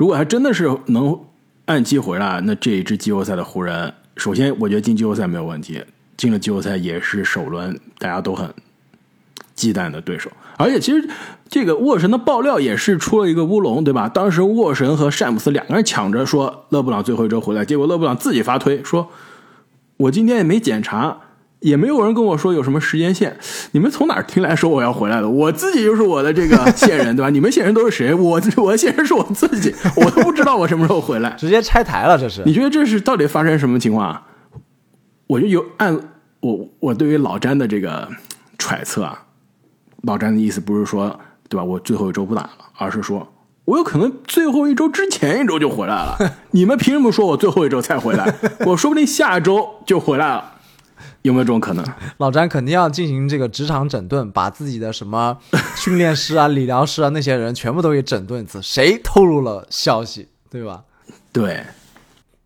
[0.00, 1.20] 如果还真的是能
[1.66, 5.84] 按期回来，那这一支季后赛的湖人，首先我觉得进季后赛没有问题，
[6.16, 8.48] 进了季后赛也是首轮大家都很
[9.54, 10.30] 忌惮的对手。
[10.56, 11.06] 而且其实
[11.50, 14.08] 这个沃神的爆料也是出了一个乌龙，对吧？
[14.08, 19.06] 当时沃神和詹姆斯两个人抢着说勒布朗最后一周回来，结果勒布朗自己发推说
[19.98, 21.14] ：“我今天也没检查。”
[21.60, 23.36] 也没有人跟我说有什么时间线，
[23.72, 25.28] 你们从哪儿听来说我要回来的？
[25.28, 27.30] 我自己就是我的这个线人，对吧？
[27.30, 28.14] 你们线人都是谁？
[28.14, 32.42] 我我的线人是我自己，我都不知道我什么时候回来，直接拆台了，这是？
[32.44, 34.26] 你觉得这是到底发生什么情况啊？
[35.26, 35.98] 我就有按
[36.40, 38.08] 我我对于老詹的这个
[38.58, 39.22] 揣测啊，
[40.02, 41.64] 老詹的意思不是说对吧？
[41.64, 43.30] 我最后一周不打了，而是说
[43.66, 46.16] 我有可能最后一周之前一周就回来了。
[46.52, 48.34] 你们凭什么说我最后一周才回来？
[48.66, 50.54] 我说不定下周就回来了。
[51.22, 51.84] 有没有这种可能？
[52.18, 55.36] 老詹肯定要进行这个职场整顿，把自己的什么
[55.76, 58.60] 训练师啊、 理疗师啊那些人全部都给整顿一次。
[58.62, 60.84] 谁透露了消息，对吧？
[61.32, 61.64] 对。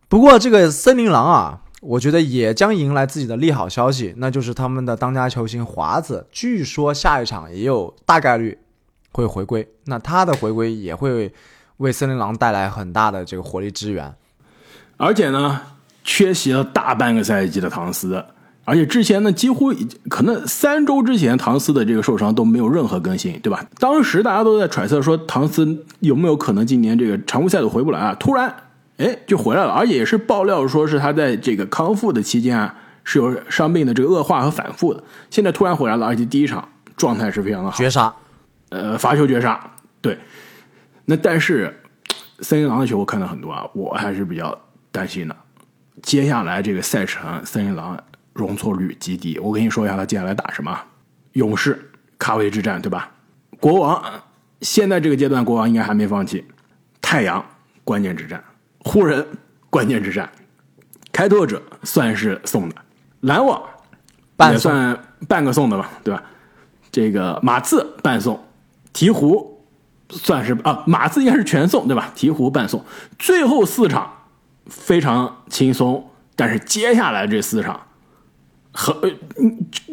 [0.08, 8.58] 不过这个森林狼啊，我觉得也将迎来自己的利好消息，那就是他们的当家球星华子，据说下一场也有大概率
[9.12, 9.68] 会回归。
[9.84, 11.32] 那他的回归也会
[11.76, 14.14] 为森林狼带来很大的这个火力支援。
[14.96, 15.60] 而且呢，
[16.04, 18.24] 缺席了大半个赛季的唐斯。
[18.66, 19.72] 而且之前呢，几乎
[20.08, 23.62] 可能三周之前，唐斯的这个受伤都没有任何更新，对吧？
[23.78, 28.16] 当时大家都在揣测说，唐斯有没有可能今年这个常规赛都回不来啊？
[28.18, 28.54] 突然，
[28.96, 32.74] 哎，就回来了，而且也是爆料说是他在这个康复的期间啊，
[33.04, 35.04] 是有伤病的这个恶化和反复的。
[35.28, 38.14] 现在突然回来了，而且第一场状态是非常的好，绝杀，
[38.70, 39.60] 呃，罚球绝杀，
[40.00, 40.18] 对。
[41.04, 41.82] 那但是
[42.40, 44.58] 森林狼的球我看到很多啊，我还是比较
[44.90, 45.36] 担心的。
[46.02, 48.02] 接下来这个赛程，森林狼。
[48.34, 50.76] 容错率极低，我跟你说一下，他接下来打什么？
[51.32, 53.10] 勇士、卡位之战，对吧？
[53.60, 54.02] 国王，
[54.60, 56.44] 现在这个阶段，国王应该还没放弃。
[57.00, 57.44] 太阳，
[57.84, 58.40] 关键之战；
[58.80, 59.24] 湖人，
[59.70, 60.26] 关键之战；
[61.12, 62.74] 开拓者算是送的，
[63.20, 63.62] 篮网
[64.50, 66.22] 也算半个送的吧，对吧？
[66.90, 68.42] 这个马刺半送，
[68.92, 69.46] 鹈鹕
[70.08, 72.12] 算是啊，马刺应该是全送，对吧？
[72.16, 72.84] 鹈鹕半送，
[73.18, 74.12] 最后四场
[74.66, 77.80] 非常轻松，但是接下来这四场。
[78.76, 79.10] 和呃，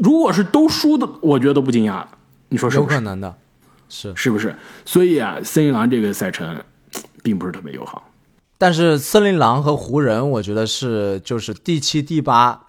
[0.02, 2.04] 如果是都输的，我觉得都不惊讶。
[2.50, 3.34] 你说是有可能的，
[3.88, 4.56] 是是不是？
[4.84, 6.60] 所以啊，森林狼这个赛程
[7.22, 8.12] 并不是特别友好。
[8.58, 12.60] 但是森林狼和湖人，我觉得是就是第七、第八，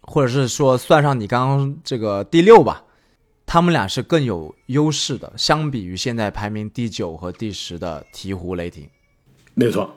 [0.00, 2.82] 或者是说算上你刚刚这个第六吧，
[3.44, 8.88] 他们俩是更有优势的，相比于现在排名第九和第十的鹈鹕、雷霆。
[9.54, 9.94] 没错。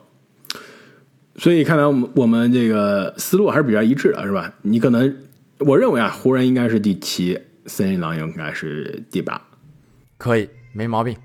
[1.36, 4.52] 所以看来我们我们这个思路还是比较一致的，是吧？
[4.60, 5.16] 你可能。
[5.66, 9.40] 我认为啊，湖人应该是第七，森林狼应该是第八，
[10.18, 11.16] 可以，没毛病。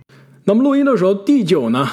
[0.46, 1.88] 那么录音的时候，第九呢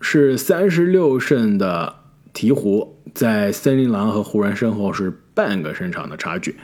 [0.00, 1.94] 是三十六胜的
[2.32, 6.56] 鹈鹕，在森林狼和湖人身后是半个胜场的差距。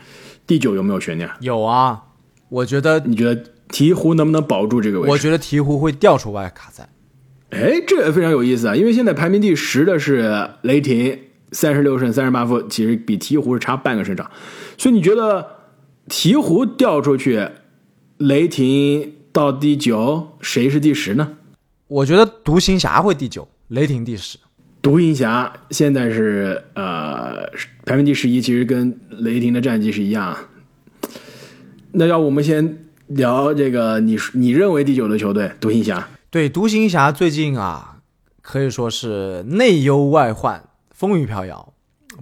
[0.47, 1.29] 第九有没有悬念？
[1.41, 2.03] 有啊，
[2.49, 5.11] 我觉得，你觉得鹈鹕能不能保住这个位置？
[5.11, 6.89] 我觉得鹈鹕会掉出外卡赛。
[7.51, 11.19] 哎，这个非常有意思啊，因为现在排名第十的是雷霆。
[11.53, 14.31] 三十六胜三十八负，其实比鹈鹕是差半个胜场，
[14.77, 15.47] 所以你觉得
[16.09, 17.49] 鹈鹕掉出去，
[18.19, 21.37] 雷霆到第九，谁是第十呢？
[21.89, 24.39] 我觉得独行侠会第九，雷霆第十。
[24.83, 27.49] 独行侠现在是呃
[27.85, 30.37] 排名第十一，其实跟雷霆的战绩是一样。
[31.93, 36.09] 那要我们先聊这个，你你认为第九的球队独行侠？
[36.31, 37.99] 对，独行侠最近啊，
[38.43, 40.63] 可以说是内忧外患。
[40.97, 41.75] 风雨飘摇，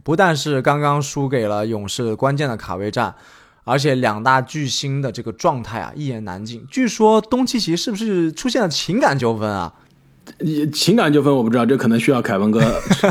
[0.03, 3.15] 不但是刚刚输给了勇士关键的卡位战，
[3.63, 6.67] 而且两大巨星的这个状态啊一言难尽。
[6.69, 9.73] 据说东契奇是不是出现了情感纠纷啊？
[10.73, 12.61] 情感纠纷我不知道，这可能需要凯文哥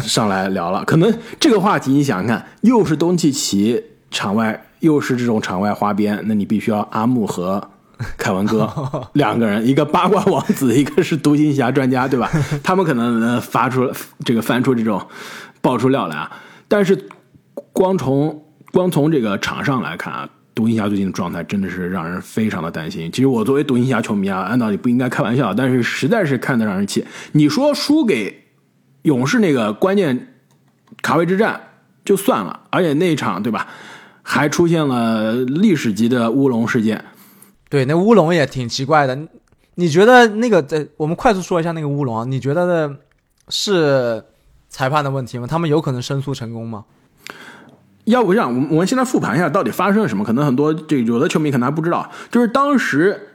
[0.01, 0.83] 上来聊了。
[0.85, 7.69] 可能这个话题你想想看，又是东契奇场外，又是这种场外花边，那你必须要阿木和
[8.17, 8.69] 凯文哥
[9.13, 12.29] 两个人，一个八卦王子，一个是独行侠专家，对吧？
[12.61, 13.89] 他们可能能发出
[14.25, 15.01] 这个翻出这种。
[15.63, 16.29] 爆出料来啊！
[16.67, 17.07] 但是
[17.71, 23.09] 光从光从这个场上来看啊，独行侠最近的状态真的是让人非常的担心。
[23.13, 27.05] 其实我作为独行侠球迷啊，按道理不应该开玩笑，但是实在是看得让人气。
[27.31, 28.43] 你说输给
[29.03, 30.35] 勇士那个关键
[31.01, 31.61] 卡位之战
[32.03, 33.65] 就算了，而且那一场对吧，
[34.21, 37.05] 还出现了历史级的乌龙事件。
[37.69, 39.17] 对，那乌龙也挺奇怪的。
[39.75, 42.29] 你觉得那个在我们快速说一下那个乌龙？
[42.29, 42.95] 你觉得的
[43.47, 44.21] 是？
[44.73, 45.45] 裁判的问题吗？
[45.45, 46.83] 他们有可能申诉成功吗？
[48.05, 50.23] 要不这样，我们我们现在复盘一下到底发生了什么？
[50.25, 53.29] 可能很多这有的球迷可能还不知道，就是当时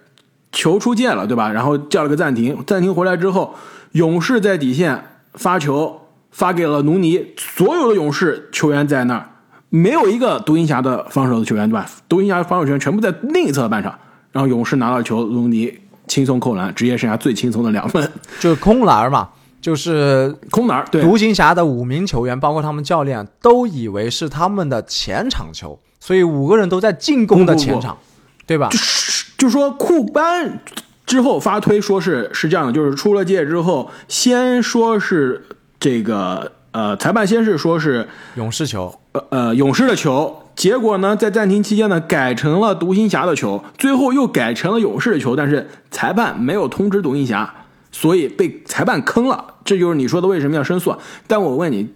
[0.50, 1.48] 球出界了，对吧？
[1.52, 3.54] 然后叫了个暂停，暂停回来之后，
[3.92, 6.00] 勇士在底线发球
[6.32, 9.30] 发给了努尼，所有的勇士球员在那儿，
[9.70, 11.86] 没有一个独行侠的防守的球员，对吧？
[12.08, 13.96] 独行侠防守球员全部在另一侧半场，
[14.32, 19.28] 然后勇士拿到球，努尼轻松扣篮，职业生涯最轻松的两分，就是空篮嘛，
[19.60, 27.98] 就是空篮，对，独行侠的五名球员，包括他们教练，都以为是他们的前场球，所以五个人都在进攻的前场，
[28.46, 28.68] 对吧？
[29.36, 30.60] 就说库班
[31.06, 35.44] 之后发推说是是这样的，就是出了界之后，先说是
[35.80, 47.54] 这个呃裁判先是说是勇士球，呃呃勇士的球，结果呢在暂停期间呢改成了独行侠的球，最后又改成了勇士的球，但是裁判没有通知独行侠，
[48.00, 49.44] 所以被裁判坑了。
[49.64, 50.94] 这就是你说的为什么要申诉。
[51.26, 51.88] 但我问你。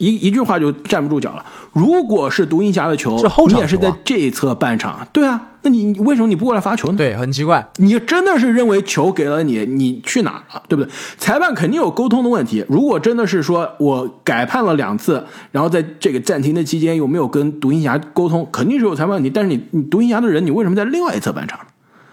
[0.00, 1.44] 一一句话就站不住脚了。
[1.72, 6.96] 如果是独行侠的球，是后场球啊你也是在这一侧半场，对啊，那你你为什么你不过来罚球呢？
[6.96, 7.68] 对，很奇怪。
[7.78, 10.90] 你真的是认为球给了你，你去哪了，对不对？
[11.16, 12.64] 裁判肯定有沟通的问题。
[12.68, 19.28] 如果真的是说我改判了两次，然后在这个暂停的期间有没有跟独行侠沟通，肯定是有裁判问题。
[19.28, 21.58] 但是你你独行侠的人，你为什么在另外一侧半场？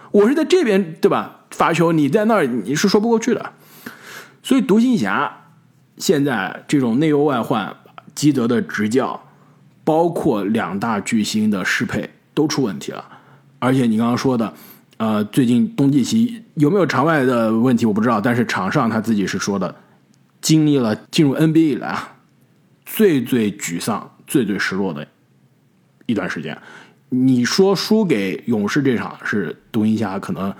[0.09, 1.41] 我是在这边，对吧？
[1.55, 3.53] 罚球，你在那儿你是说不过去的。
[4.43, 5.47] 所以独行侠
[5.97, 7.73] 现在这种内忧外患，
[8.13, 9.23] 基德的执教，
[9.85, 13.03] 包括两大巨星的适配都出问题了。
[13.59, 14.53] 而且你刚刚说的，
[14.97, 19.73] 呃，最近冬季期有没有场外的问题我不知道，但是场上他自己是说的，
[20.41, 22.17] 经历了进入 NBA 以来啊，
[22.85, 25.07] 最最沮丧、最最失落的
[26.05, 26.55] 一段时间。
[27.09, 30.53] 你说输给勇士这场是独行侠可能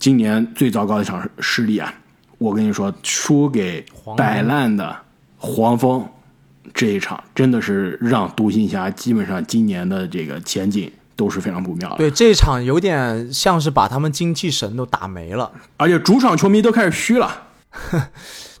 [0.00, 1.92] 今年最糟糕的一场失利啊！
[2.38, 3.84] 我跟你说，输给
[4.16, 4.96] 摆烂的
[5.36, 6.08] 黄蜂
[6.72, 11.96] 这一场，真的是让独行侠基本上今年的这个前景都是非常不妙的。
[11.98, 15.52] 对，这一场有点像是把他们精气神都打没了。
[15.76, 17.48] 而且主场球迷都开始虚了。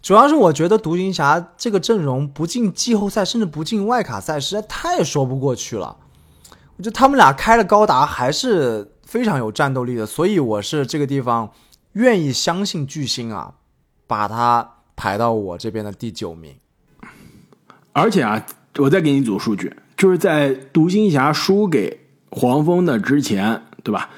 [0.02, 5.96] 主要是我觉得独行侠这个阵容不进季后赛，甚至不进外卡赛，实在太说不过去了。
[6.76, 11.50] 我觉得他们俩开了高达还是非常有战斗力的，所以我是这个地方
[11.94, 13.54] 愿意相信巨星啊，
[14.06, 16.54] 把他排到我这边的第九名。
[17.92, 18.46] 而且啊，
[18.78, 21.98] 我再给你组数据，就是在独行侠输给
[22.30, 24.08] 黄蜂的之前，对吧？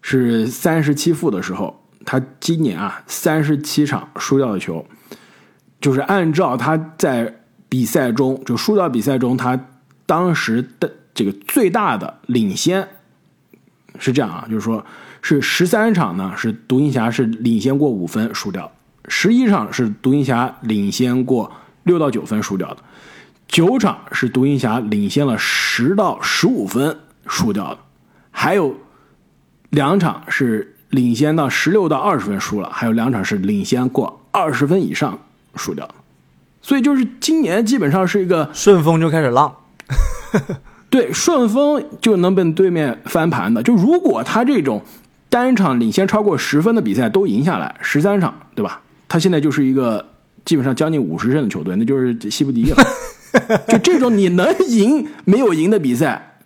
[0.00, 4.86] 是三十七负的时候，他今年啊三十七场输掉的球，
[5.80, 9.60] 就是按照他在比赛中就输掉比赛中他
[10.06, 12.88] 当时的这个最大的领先
[13.98, 14.84] 是这样啊，就是说
[15.22, 18.70] 是十三场呢是独行侠是领先过五分输掉，
[19.08, 21.50] 十一场是独行侠领先过
[21.84, 22.78] 六到九分输掉的。
[23.48, 27.78] 九场是独行侠领先了十到十五分输掉的，
[28.30, 28.76] 还有
[29.70, 35.18] 两场是领先到十六到二十分输了，还有两场是领先过二十分以上
[35.54, 35.94] 输掉的。
[36.60, 39.54] 所以就是今年基本上是一个顺风就开始浪，
[40.32, 43.62] 呵 呵对顺风就能被对面翻盘的。
[43.62, 44.82] 就如果他这种
[45.28, 48.80] 单场领先超过十分的比赛都赢下来，十三场对吧？
[49.08, 50.04] 他现在就是一个
[50.44, 52.76] 基本上将近五十胜的球队，那就是西部第一了。
[53.68, 56.38] 就这种你能赢没有赢的比赛，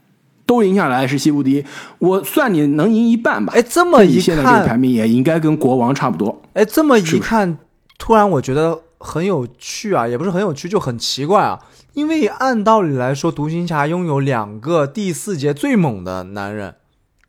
[0.45, 1.65] 都赢下来是西部第一。
[1.99, 3.53] 我算你能赢一半吧。
[3.55, 6.43] 哎，这么一看现在这个排，名也应该跟国王差不多。
[6.55, 7.59] 哎，这么一看，
[7.99, 11.59] 突然我觉得很有趣啊，也不是很有趣，就很奇怪啊。
[11.93, 16.75] 因为按道理来说，独行侠拥有两个第四节最猛的男人，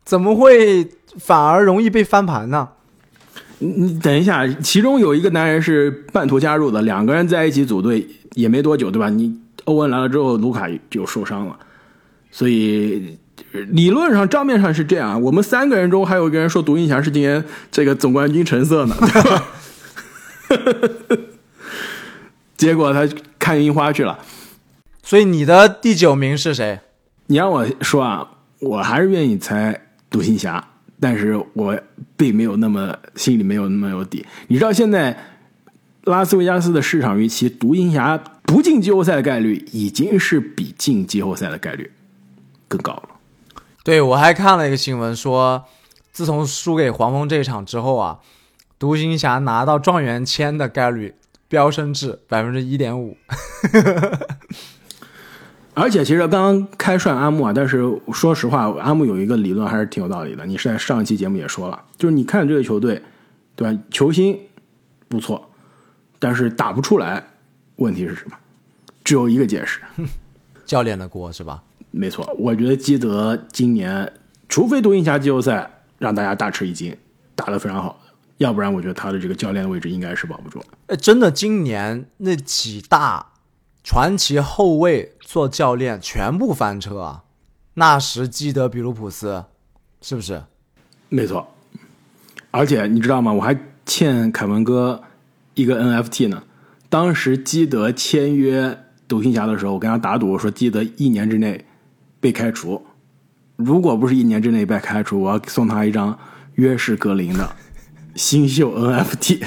[0.04, 2.68] 怎么会反而容易被翻盘呢？
[3.58, 9.08] 你你等一下，其中有一个男人是半途加入的，两个人在一起组队也没多久，对吧？
[9.08, 11.56] 你欧文来了之后，卢卡就受伤了，
[12.30, 13.18] 所以
[13.52, 15.20] 理论上账面上是这样。
[15.22, 19.44] 我们三个人中还有一个人说独行侠是今年这个总冠军成色呢，对吧？
[22.56, 23.08] 结果他
[23.38, 24.18] 看樱花去了。
[25.02, 26.80] 所以你的第九名是谁？
[27.26, 28.28] 你让我说啊，
[28.60, 30.64] 我还是愿意猜独行侠，
[31.00, 31.78] 但是我
[32.16, 34.24] 并没有那么心里没有那么有底。
[34.48, 35.16] 你知道现在
[36.04, 41.92] 拉斯维加斯的市场预期，独行侠不进季后赛的概率已经是比进季后赛的概率
[42.68, 43.08] 更高了。
[43.84, 45.64] 对我还看了一个新闻说，
[46.12, 48.20] 自从输给黄蜂这一场之后啊，
[48.78, 51.14] 独行侠拿到状元签的概率
[51.48, 53.16] 飙升至百分之一点五。
[55.74, 60.44] 而且其实刚刚开涮阿木啊，但是说实话，阿木有一个理论还是挺有道理的。
[60.44, 63.02] 你是在上一期节目也说了，就是你看这个球队，
[63.56, 63.82] 对吧？
[63.90, 64.38] 球星
[65.08, 65.50] 不错，
[66.18, 67.24] 但是打不出来，
[67.76, 68.36] 问题是什么？
[69.02, 69.80] 只有一个解释，
[70.66, 71.62] 教练的锅是吧？
[71.90, 74.12] 没错，我觉得基德今年，
[74.48, 76.94] 除非独行侠季后赛让大家大吃一惊，
[77.34, 77.98] 打得非常好，
[78.36, 80.62] 要不然我觉得他的这个教练的位置应该是保不住。
[80.88, 83.26] 哎，真的，今年那几大
[83.84, 87.24] 传奇后卫做教练全部翻车啊！
[87.74, 89.44] 纳什、基德、比卢普斯，
[90.00, 90.42] 是不是？
[91.08, 91.46] 没错，
[92.50, 93.32] 而且你知道吗？
[93.32, 95.02] 我还欠凯文哥
[95.54, 96.42] 一个 NFT 呢。
[96.88, 98.78] 当时基德签约
[99.08, 101.64] 独行侠的时候，我跟他打赌，我说基德一年之内
[102.20, 102.84] 被开除。
[103.56, 106.18] 如果不是一年之内被开除，我要送他一张
[106.54, 107.56] 约士格林的
[108.14, 109.42] 新秀 NFT。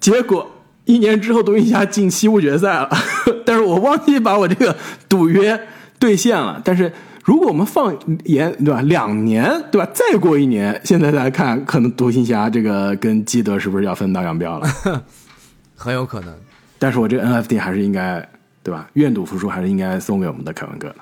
[0.00, 0.50] 结果
[0.92, 2.90] 一年之后，独行侠进西部决赛了，
[3.46, 4.76] 但是我忘记把我这个
[5.08, 5.58] 赌约
[5.98, 6.60] 兑现了。
[6.64, 6.92] 但是
[7.24, 14.68] 如果我们放延对吧，两年对吧，再过一年，现在来看，可能独行侠这个跟基德是不是要分道扬镳了？
[15.76, 16.34] 很有可能。
[16.78, 18.26] 但是我这个 NFT 还是应该
[18.62, 18.88] 对吧？
[18.94, 20.96] 愿赌服输还是应该送给我们的凯文哥的。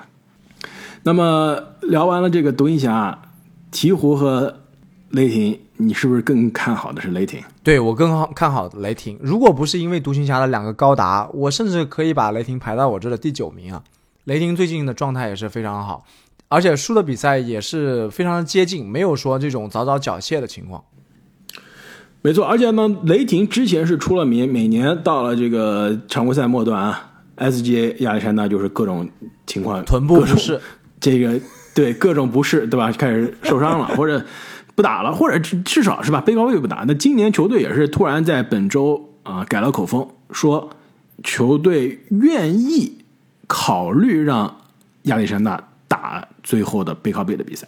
[1.03, 3.17] 那么聊完了这个独行侠、
[3.71, 4.53] 鹈鹕和
[5.11, 7.41] 雷霆，你是不是更看好的是雷霆？
[7.63, 9.17] 对我更好看好雷霆。
[9.21, 13.81] 如果不是因为独行侠的两个高达，我甚至可以把雷霆排到我这的第九名啊。
[14.25, 16.03] 雷霆最近的状态也是非常好，
[16.49, 20.83] 而且输的比赛也是非常的接近，没有说这种早早缴械的情况。
[22.21, 29.09] 没错，而且呢，雷霆之前是出了名，每年到了这个常规赛末段啊，SGA 亚历山大就是各种
[29.47, 30.59] 情况，臀部不适，
[30.99, 31.39] 这个
[31.73, 32.91] 对各种不适，对吧？
[32.91, 34.21] 开始受伤了，或者
[34.79, 36.85] 不打了，或者至少是吧，背靠背不打。
[36.87, 40.69] 那今年球队也是突然在本周啊改了口风，说
[41.21, 42.97] 球队愿意
[43.45, 44.55] 考虑让
[45.01, 47.67] 亚历山大打最后的背靠背的比赛。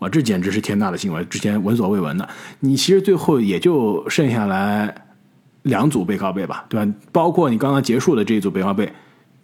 [0.00, 1.24] 啊，这简直是天大的新闻！
[1.28, 2.28] 之前闻所未闻的。
[2.58, 4.92] 你其实最后也就剩下来
[5.62, 6.92] 两组背靠背吧，对吧？
[7.12, 8.92] 包括你刚刚结束的这一组背靠背，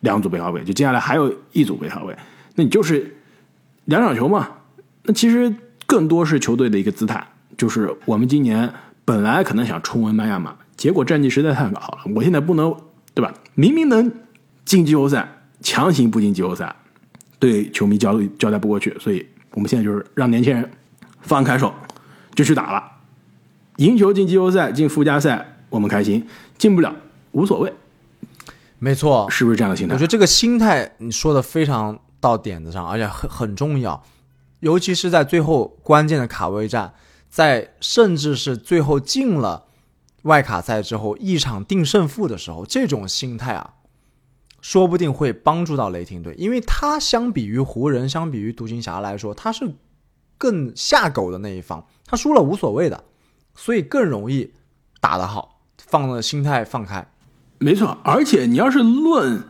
[0.01, 2.16] 两组背靠背，就接下来还有一组背靠背。
[2.57, 3.16] 那你就是
[3.84, 4.49] 两场球嘛？
[5.05, 5.55] 那其实
[5.89, 7.26] 更多是球队的一个姿态，
[7.57, 8.72] 就是我们今年
[9.05, 12.72] 本来可能想冲文班亚马，结果战绩实在太好了，我现在不能，
[13.12, 13.34] 对吧？
[13.57, 14.12] 明明能
[14.64, 15.28] 进季后赛，
[15.61, 16.76] 强行不进季后赛，
[17.41, 19.26] 对球迷交交代不过去，所以。
[19.53, 20.70] 我们现在就是让年轻人
[21.22, 21.74] 放开手
[22.34, 22.84] 就去打了，
[23.78, 26.24] 赢球进季后赛进附加赛我们开心，
[26.59, 26.95] 进不了
[27.32, 27.72] 无所谓。
[28.78, 29.95] 没错，是不是这样的心态？
[29.95, 34.01] 我觉得这个心态你说的非常到点子上，而且很很重要，
[34.61, 36.94] 尤其是在最后关键的卡位战，
[37.28, 39.66] 在甚至是最后进了
[40.22, 43.74] 外卡赛之后一场定胜负的时候，这种心态啊。
[44.61, 49.76] 说不定会帮助到雷霆队，因为他相比于湖人，相比于独行侠来说，他是
[50.36, 51.86] 更下狗的那一方。
[52.04, 53.04] 他输了无所谓的，
[53.54, 54.52] 所以更容易
[55.00, 57.09] 打得好，放的心态放开。
[57.59, 59.44] 没错，而且你要是论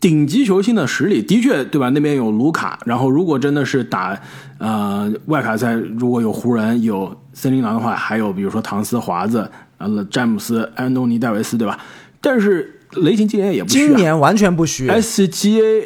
[0.00, 1.90] 顶级球星的实力，的确对吧？
[1.90, 4.18] 那边有卢卡，然后如果真的是打
[4.58, 11.78] 呃外卡赛，如果有湖人有森林狼的话，还有比如说唐斯、华子、呃詹姆斯、安东尼、戴维斯，对吧？
[12.20, 12.76] 但是。
[12.96, 14.88] 雷霆今年也不虚，今年完全不虚。
[14.88, 15.84] SGA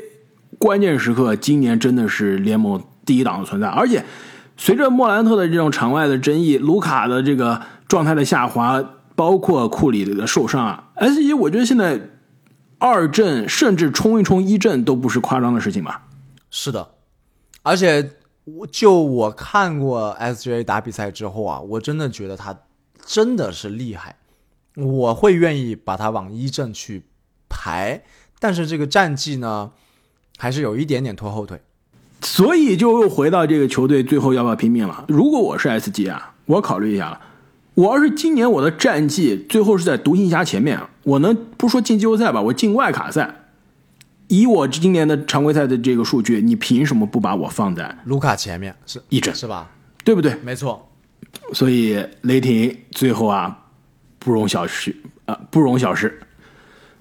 [0.57, 3.69] 关键时刻，今年真的是联盟第一档的存在。
[3.69, 4.03] 而且
[4.57, 8.83] 随着莫兰特的这种场外的争议，卢卡的这个状态的下滑，
[9.15, 12.01] 包括库里的受伤啊，SGA 我觉得现在
[12.79, 16.07] 二阵甚至冲一冲一阵都不是夸张的事情吧？
[16.51, 16.91] 是的，
[17.63, 18.11] 而且
[18.45, 22.59] 我就我看过 SGA 打比赛之后啊，我真的觉得他
[23.05, 24.17] 真的是厉害。
[24.77, 27.05] 我会愿意把他往一阵去
[27.49, 28.03] 排，
[28.41, 29.71] 但是这个战绩呢，
[30.37, 31.61] 还是有一点点拖后腿，
[32.23, 35.05] 所以就又回到这个球队最后要不要拼命了。
[35.09, 37.21] 如果我是 SG 啊，我考虑一下了。
[37.75, 42.43] 我要是今年我的战绩最后是在独行侠前面，我能不说进季后赛吧？
[42.43, 43.47] 我进外卡赛，
[44.29, 48.75] 以我今年的常规赛的这个数据，你凭什么不把我放在卢卡前面？
[48.87, 49.71] 是一整是吧？
[50.03, 50.35] 对不对？
[50.43, 50.91] 没错。
[51.53, 53.61] 所以雷霆最后啊。
[54.17, 54.97] 不容小视
[55.27, 56.19] 啊，不容小视。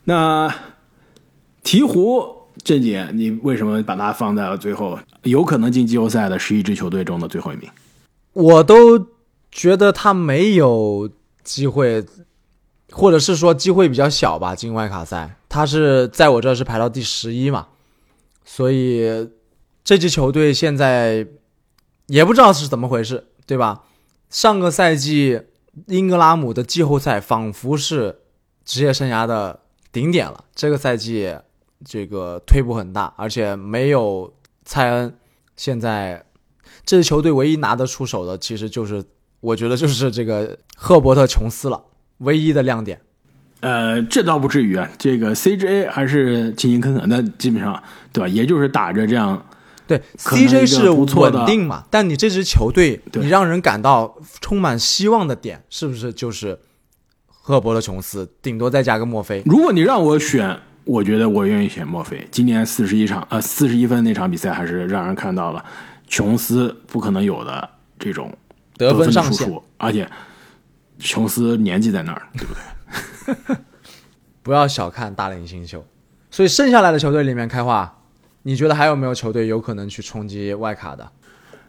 [0.04, 0.54] 那
[1.64, 5.00] 鹈鹕郑姐，你为什么把它放在了最后？
[5.22, 7.70] 有可能进季后赛的十一支球队中的最后一名？
[8.34, 9.08] 我都
[9.50, 11.10] 觉得他没有
[11.46, 12.06] 机会，
[12.94, 14.56] 或者是说机会比较小吧。
[14.56, 17.68] 进外卡赛，他是在我这是排到第十一嘛，
[18.46, 19.30] 所以
[19.84, 21.28] 这支球队现在
[22.08, 23.84] 也不知道是怎么回事，对吧？
[24.30, 25.42] 上个赛季。
[25.88, 28.20] 英格拉姆的季后赛仿佛是
[28.64, 29.60] 职业生涯的
[29.92, 30.46] 顶点了。
[30.54, 31.36] 这个赛季，
[31.84, 34.32] 这个退步很大，而且没有
[34.64, 35.18] 蔡恩。
[35.58, 36.24] 现在
[36.86, 39.04] 这支球队唯一拿得出手的，其实就是
[39.40, 41.84] 我觉得就是这个赫伯特琼斯了，
[42.24, 43.00] 唯一的亮点。
[43.62, 48.28] 呃，这倒不至于啊，这个 CJ 还是勤勤恳恳，那基本上对吧？
[48.28, 49.46] 也就是打着这样，
[49.88, 56.60] 对，CJ 是稳定嘛，但你这支球队，你让人感到充满希望的点，是不是就是
[57.30, 59.42] 赫伯特琼斯，顶多再加个墨菲？
[59.46, 62.28] 如果你让我选，我觉得我愿意选墨菲。
[62.32, 65.64] 今年四十一场，呃，四十一分那场比赛还是让人看到了
[66.10, 68.30] 琼斯不可能有的这种
[68.76, 70.06] 得分上限，输出，而且
[71.00, 73.56] 琼斯年纪在那儿，对不对？
[74.44, 75.86] 不要小看大龄新秀。
[76.30, 78.00] 所以剩下来的球队里面，开花，
[78.42, 81.12] 你觉得还有没有球队有可能去冲击外卡的？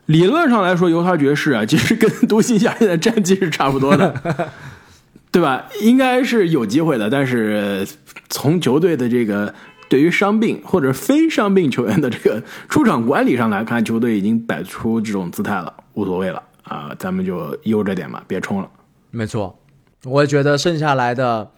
[0.07, 4.51] 理论上来说，犹他爵士啊，其实跟独行侠现在战绩是差不多的，
[5.33, 5.66] 对吧？
[5.81, 7.09] 应该是有机会的。
[7.09, 7.87] 但是
[8.29, 9.55] 从球队的这个
[9.89, 18.70] 对于伤病或者非伤病球员的这个出场管理上来看，球队已经摆出这种姿态了，无所谓了啊，咱们就悠着点吧，别冲了。
[19.15, 19.57] 没错，
[20.03, 21.49] 我也觉得剩下来的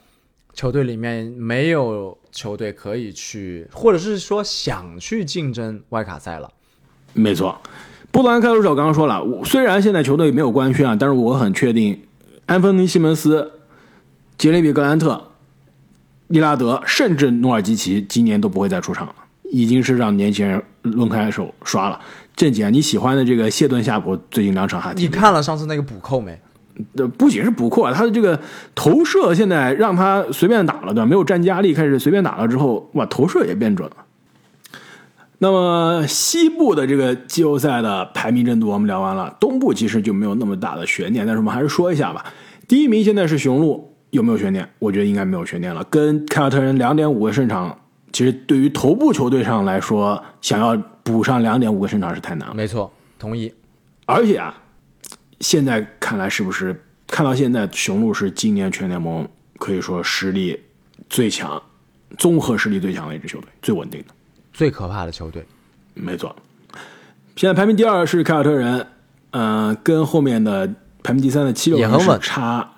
[0.53, 6.53] 球队里面没有球队可以去，或者是说想去竞争外卡赛了。
[7.15, 7.59] 没错，
[8.11, 11.99] 布兰开拓者我刚刚说了，我虽然现在球队没有官宣啊，但是我很确定，
[12.45, 13.51] 安芬尼·西蒙斯、
[14.37, 15.31] 杰里米·格兰特、
[16.27, 19.15] 利拉德，甚至努尔基奇今年都不会再出场了，
[19.51, 21.99] 已经是让年轻人抡开手刷了。
[22.37, 26.39] 郑姐，你喜欢的这个谢顿夏普最近两场还挺你看了上次那个补扣没？
[26.97, 28.39] 呃，不仅是补库啊，他的这个
[28.75, 31.07] 投射现在让他随便打了，对吧？
[31.07, 33.97] 没有战压力，开始随便打了之后，哇，投射也变准了。
[35.39, 42.25] 那么西部的这个季后赛的排名争夺我们聊完了，东部其实就没有那么大的悬念，但是我们还是说一下吧。
[42.67, 44.67] 第一名现在是雄鹿，有没有悬念？
[44.79, 45.85] 我觉得应该没有悬念了。
[45.91, 47.79] 跟凯尔特人两点五个胜场，
[48.13, 52.55] 其实对于头部球队上来说，想要补上两点五个胜场是太难了。
[52.55, 53.53] 没错，同意。
[54.07, 54.55] 而且啊，
[55.41, 59.29] 现在看来是不是看到现在，雄鹿是今年全联盟
[59.59, 60.59] 可以说实力
[61.09, 61.63] 最强、
[62.19, 64.15] 综合实力最强的一支球队，最稳定的。
[64.53, 65.45] 最可怕的球队，
[65.95, 66.35] 没错。
[67.37, 68.87] 现在排名第二是凯尔特人，
[69.33, 70.73] 嗯、跟后面的
[71.03, 72.73] 排名第三的七六人是差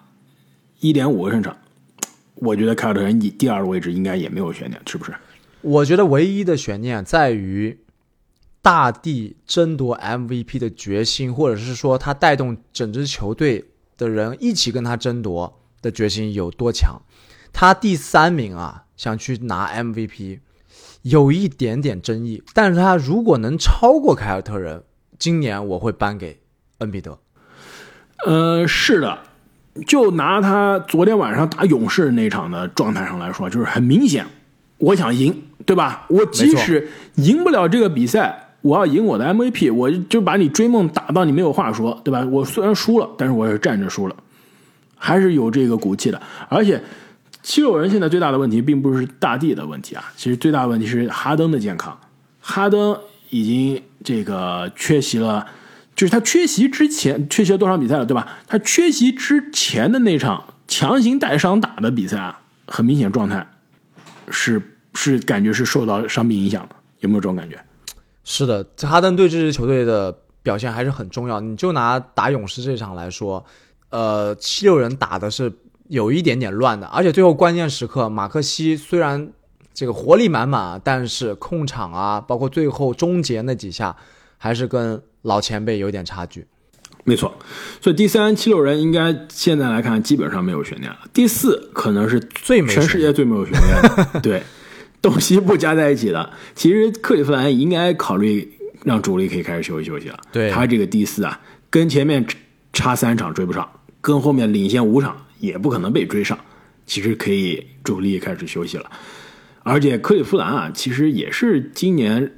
[0.81, 1.57] 一点五个胜场。
[2.35, 5.15] 我觉得凯尔特人以第二的位置应该也没有悬念，是不是？
[5.61, 7.79] 我觉得唯一的悬念在于
[8.61, 13.65] 大帝争夺 MVP 的决心，或者是说他带动整支球队
[13.97, 17.01] 的人一起跟他争夺的决心有多强。
[17.53, 20.41] 他第三名啊，想去拿 MVP，
[21.03, 22.43] 有一点点争议。
[22.53, 24.85] 但是他如果能超过凯尔特人，
[25.19, 26.41] 今年我会颁给
[26.79, 27.19] 恩比德。
[28.27, 29.21] 呃，是的，
[29.87, 34.27] 就拿他昨天晚上打勇士那场的状态上来说，就是很明显，
[34.79, 36.07] 我想赢，对吧？
[36.11, 42.25] 我即使赢不了这个比赛，我要赢我的 MVP，我就把你追梦打到你没有话说，对吧？
[42.31, 44.17] 我虽然输了，但是我是站着输了，
[44.97, 46.21] 还是有这个骨气的。
[46.49, 46.83] 而且
[47.43, 51.99] 七六人现在最大的问题并不是大地的问题啊，其实最大的问题是哈登的健康，
[52.41, 52.99] 哈登
[53.31, 55.47] 已经这个缺席了。
[55.95, 58.39] 就是他缺席之前缺席了多场比赛了，对吧？
[58.47, 63.45] 他缺席之前的那场强行带伤打的比赛啊，很明显状态
[64.31, 64.63] 是
[64.95, 67.59] 是感觉是受到伤病影响的，有没有这种感觉？
[68.31, 71.41] 是的，哈登对这支球队的表现还是很重要。
[71.41, 73.43] 你就拿打勇士这场来说，
[73.89, 75.51] 呃，七六人打的是
[75.89, 79.31] 有一点点乱的，而且最后关键时刻，马克西虽然
[79.73, 83.97] 这个活力满满啊，但是控场啊，包括最后终结那几下，
[84.37, 86.47] 还是跟老前辈有点差距。
[87.05, 87.33] 没错，
[87.81, 90.99] 所以第三七六人应该现在来看基本上没有悬念了。
[91.15, 94.43] 第四可能是最没全世界最没有悬念的， 对，
[95.01, 96.31] 东西部加在一起的。
[96.55, 98.51] 其实克利夫兰应该考虑
[98.85, 100.19] 让主力可以开始休息休息了。
[100.33, 101.41] 对他这个第四啊，
[101.71, 102.25] 跟前面
[102.73, 103.69] 差三场追不上，
[104.01, 106.39] 跟后面领先五场也不可能被追上，
[106.87, 108.91] 其实可以主力开始休息了。
[109.63, 112.33] 而且克利夫兰啊，其实也是今年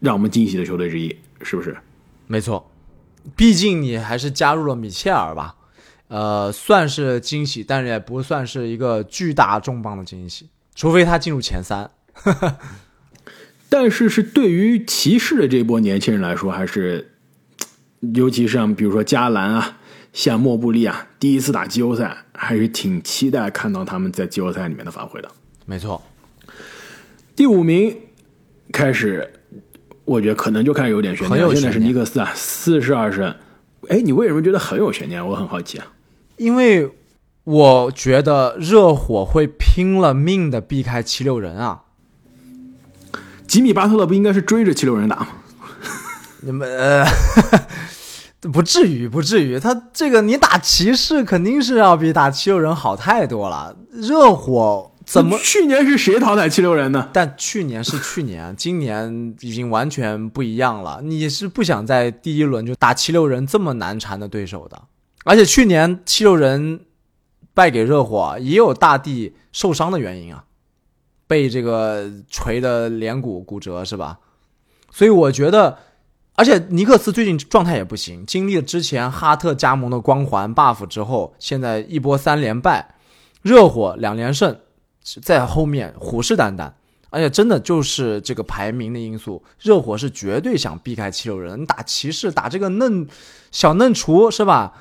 [0.00, 1.76] 让我们惊喜的球队之一，是不是？
[2.26, 2.70] 没错，
[3.36, 5.54] 毕竟你还是加入了米切尔吧，
[6.08, 11.90] 呃，算是惊喜，但是也不算是一个巨大重磅的惊喜，除非他进入前三。
[13.68, 17.12] 但是是对于骑士的这波年轻人来说，还是，
[18.14, 19.78] 尤其是像比如说加兰啊，
[20.12, 25.30] 像莫布利啊，第一次打季后赛，还是挺期待看到他们在季后赛里面的发挥的。
[25.64, 26.02] 没错，
[27.34, 27.96] 第五名
[28.70, 29.32] 开始，
[30.04, 31.46] 我觉得可能就开始有点悬念了。
[31.46, 33.34] 很有现在是尼克斯啊，四十二胜。
[33.88, 35.26] 哎，你为什么觉得很有悬念？
[35.26, 35.86] 我很好奇啊。
[36.36, 36.90] 因为
[37.44, 41.82] 我觉得热火会拼了命的避开七六人啊。
[43.46, 45.28] 吉米巴特勒不应该是追着七六人打吗？
[46.40, 47.04] 你们呃，
[48.52, 49.60] 不至于，不至于。
[49.60, 53.76] 他这个你打骑士肯定是要比打七六人好太多了。
[53.92, 55.38] 热火怎么？
[55.38, 57.08] 去年是谁淘汰七六人呢？
[57.12, 61.00] 但去年是去年，今年已经完全不一样了。
[61.02, 64.80] 你是不想在第一轮就打七六人这么难缠的对手的？
[65.24, 66.80] 而且去年七六人
[67.54, 70.44] 败给热火，也有大帝受伤的原因啊，
[71.26, 74.18] 被这个锤的脸骨骨折是吧？
[74.90, 75.78] 所以我觉得。
[76.34, 82.94] 而且尼克斯最近状态也不行，经历了之前哈特加盟的光环 buff 之后，现在一波三连败，
[83.42, 84.58] 热火两连胜，
[85.22, 86.72] 在后面虎视眈眈。
[87.10, 93.06] 而且真的就是这个排名的因素，热火是绝对想避开七六人，打骑士打这个嫩
[93.50, 94.72] 小嫩厨是吧？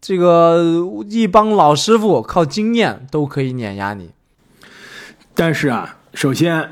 [0.00, 0.62] 这个
[1.08, 4.10] 一帮老师傅靠经验都可以碾压你。
[5.34, 6.70] 但是啊，首先。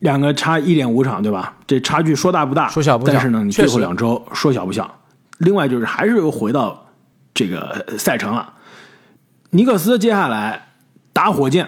[0.00, 1.56] 两个差一点五场，对吧？
[1.66, 3.12] 这差距说大不大，说小不小。
[3.14, 4.98] 但是呢，你最后两周说小不小。
[5.38, 6.88] 另外就是还是又回到
[7.32, 8.52] 这个赛程了。
[9.48, 10.66] 尼克斯接下来
[11.14, 11.66] 打火箭，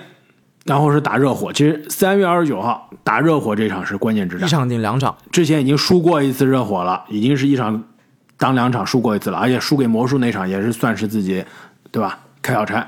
[0.66, 1.50] 然后是打热火。
[1.50, 5.16] 其实三月二十九号打热火这场是关键之战，一场定两场。
[5.32, 7.84] 之前已经输过一次热火了，已经是一场
[8.39, 11.45] 当两场输过一次了，而且输给魔术那场也是算是自己，
[11.91, 12.18] 对吧？
[12.43, 12.87] 开小差。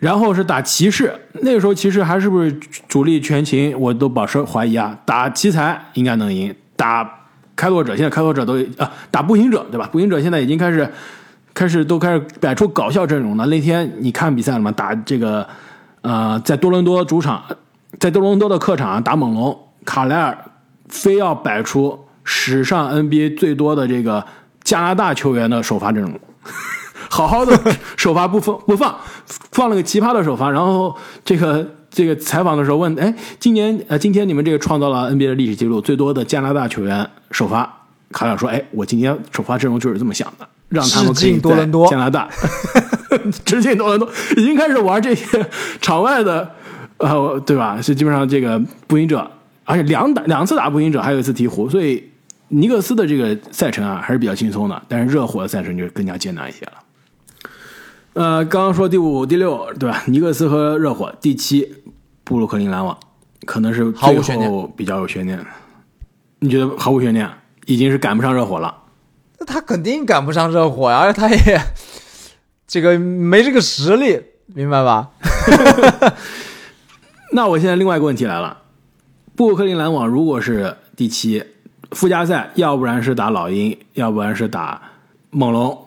[0.00, 2.52] 然后是打骑士，那个时候骑士还是不是
[2.88, 4.98] 主力全勤，我都保持怀疑啊。
[5.06, 7.08] 打奇才应该能赢，打
[7.56, 9.88] 开拓者现在开拓者都啊，打步行者对吧？
[9.90, 10.86] 步行者现在已经开始
[11.54, 13.46] 开始都开始摆出搞笑阵容了。
[13.46, 14.70] 那天你看比赛了吗？
[14.72, 15.46] 打这个
[16.02, 17.42] 呃，在多伦多主场，
[17.98, 20.36] 在多伦多的客场打猛龙，卡莱尔
[20.88, 24.22] 非要摆出史上 NBA 最多的这个
[24.64, 26.18] 加拿大球员的首发阵容。
[27.10, 27.56] 好好的
[27.96, 28.96] 首发不放不放，
[29.52, 37.72] 放了个奇葩的首发，然后这个这个采访的时候问，哎，今年呃今天你们这个创造了 NBA 的历史记录，最多的加拿大球员首发，
[38.10, 42.28] 卡尔说，哎，我今天首发阵容就是这么想的，让他们可以多伦多加拿大，
[43.44, 45.46] 直进多伦多，已经开始玩这些
[45.80, 46.50] 场外的，
[46.96, 47.80] 呃，对吧？
[47.80, 48.58] 是基本上这个
[48.88, 49.30] 步行者，
[49.64, 52.02] 而且两打两次打步行者，还有一次鹈鹕，所以
[52.48, 56.72] 尼克斯的这个赛程啊还是比较轻松的，但是热火的赛程就更加艰难一些了。
[58.12, 60.02] 呃，刚刚说第五、第六，对吧？
[60.06, 61.74] 尼克斯和热火，第七，
[62.22, 62.96] 布鲁克林篮网，
[63.44, 65.44] 可能是最后比较有悬念。
[66.38, 67.28] 你觉得毫无悬念？
[67.66, 68.82] 已经是赶不上热火了。
[69.40, 71.60] 那他肯定赶不上热火呀，而且他也
[72.68, 75.10] 这个没这个实力，明白吧？
[77.32, 78.58] 那我现在另外一个问题来了：
[79.34, 81.42] 布鲁克林篮网如果是第七，
[81.94, 84.82] 附加赛要不然是打老鹰，要不然是打
[85.30, 85.80] 猛龙。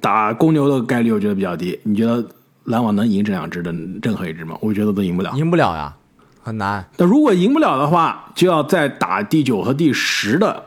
[0.00, 2.22] 打公牛的概率我觉得比较低，你觉得
[2.64, 3.72] 篮网能赢这两支的
[4.02, 4.58] 任何一支吗？
[4.60, 5.94] 我觉得都赢不了，赢不了呀，
[6.42, 6.84] 很难。
[6.98, 10.62] 那如果赢不了的话，就要再打第九和第十的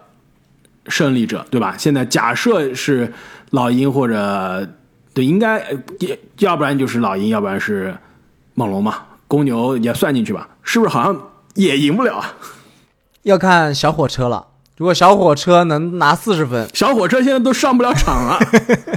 [0.88, 1.76] 胜利者，对吧？
[1.78, 3.14] 现在假设是
[3.52, 4.68] 老鹰或者
[5.14, 5.64] 对，应该
[6.40, 7.96] 要不然就是老鹰，要不然是
[8.56, 10.50] 猛龙嘛，公牛也算进去吧？
[10.64, 11.16] 是不是好像
[11.54, 12.34] 也赢不了啊？
[13.22, 14.48] 要看小火车了。
[14.78, 18.38] 如果小火车能拿四十分，小火车现在都上不了场了。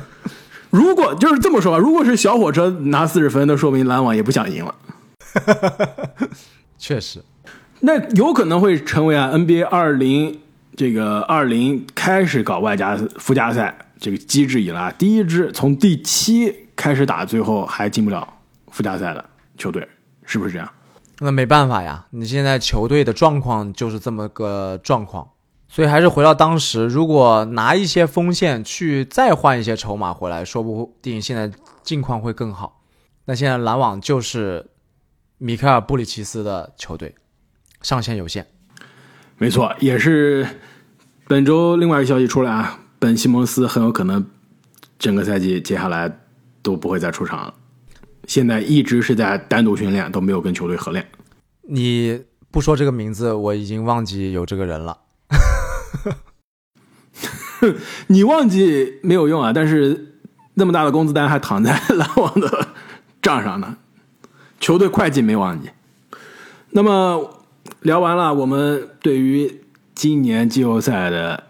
[0.70, 4.74] 如果就是这么说吧，如果是小火车拿四十分，那说明篮网也不想赢了。
[6.78, 7.22] 确实，
[7.80, 10.40] 那有可能会成为啊 NBA 二零
[10.76, 18.26] 这个二零开始搞外加附加赛这个机制以来，第一支从第七开始打，最后还进不了
[18.72, 19.24] 附加赛的
[19.56, 19.86] 球队，
[20.24, 20.68] 是不是这样？
[21.20, 25.28] 那没办法呀，你现在球队的状况就是这么个状况。
[25.68, 31.50] 所以还是回到当时，如果拿一些锋线去再换一些筹码回来，说不定现在
[31.82, 32.80] 境况会更好。
[33.26, 34.70] 那现在篮网就是
[35.36, 37.14] 米开尔布里奇斯的球队，
[37.82, 38.46] 上限有限。
[39.36, 40.46] 没错，也是
[41.26, 44.26] 本周另外一个消息出来啊，本西蒙斯很有可能
[44.98, 46.10] 整个赛季接下来
[46.62, 47.54] 都不会再出场了。
[48.26, 51.06] 现在一直是在单独训练，都没有跟球队合练。
[51.62, 54.98] 你不说这个名字，我已经忘记有这个人了。
[58.08, 59.52] 你忘记没有用啊！
[59.52, 60.14] 但是
[60.54, 62.68] 那么大的工资单还躺在篮网的
[63.20, 63.76] 账上呢。
[64.60, 65.70] 球队会计没忘记。
[66.70, 67.42] 那么
[67.80, 69.62] 聊完了，我们对于
[69.94, 71.44] 今年季后赛的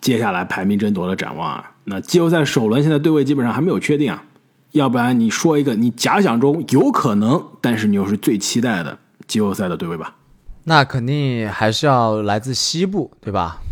[0.00, 1.72] 接下来排名争夺的展望啊。
[1.84, 4.24] 那季后赛首轮现在对位基本上还没有确定啊。
[4.72, 10.16] 要不然你说一个你假想中有可能，但是你又是最期待的季后赛的对位吧？
[10.64, 13.62] 那肯定还是要来自西部，对吧？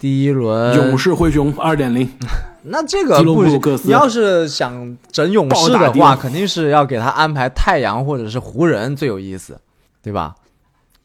[0.00, 2.10] 第一轮勇士灰熊二点零，
[2.64, 3.44] 那这个不，
[3.84, 9.60] 你要是想整勇士的话，肯定是要给他安排太阳或者是湖人最有意思，
[10.02, 10.34] 对吧？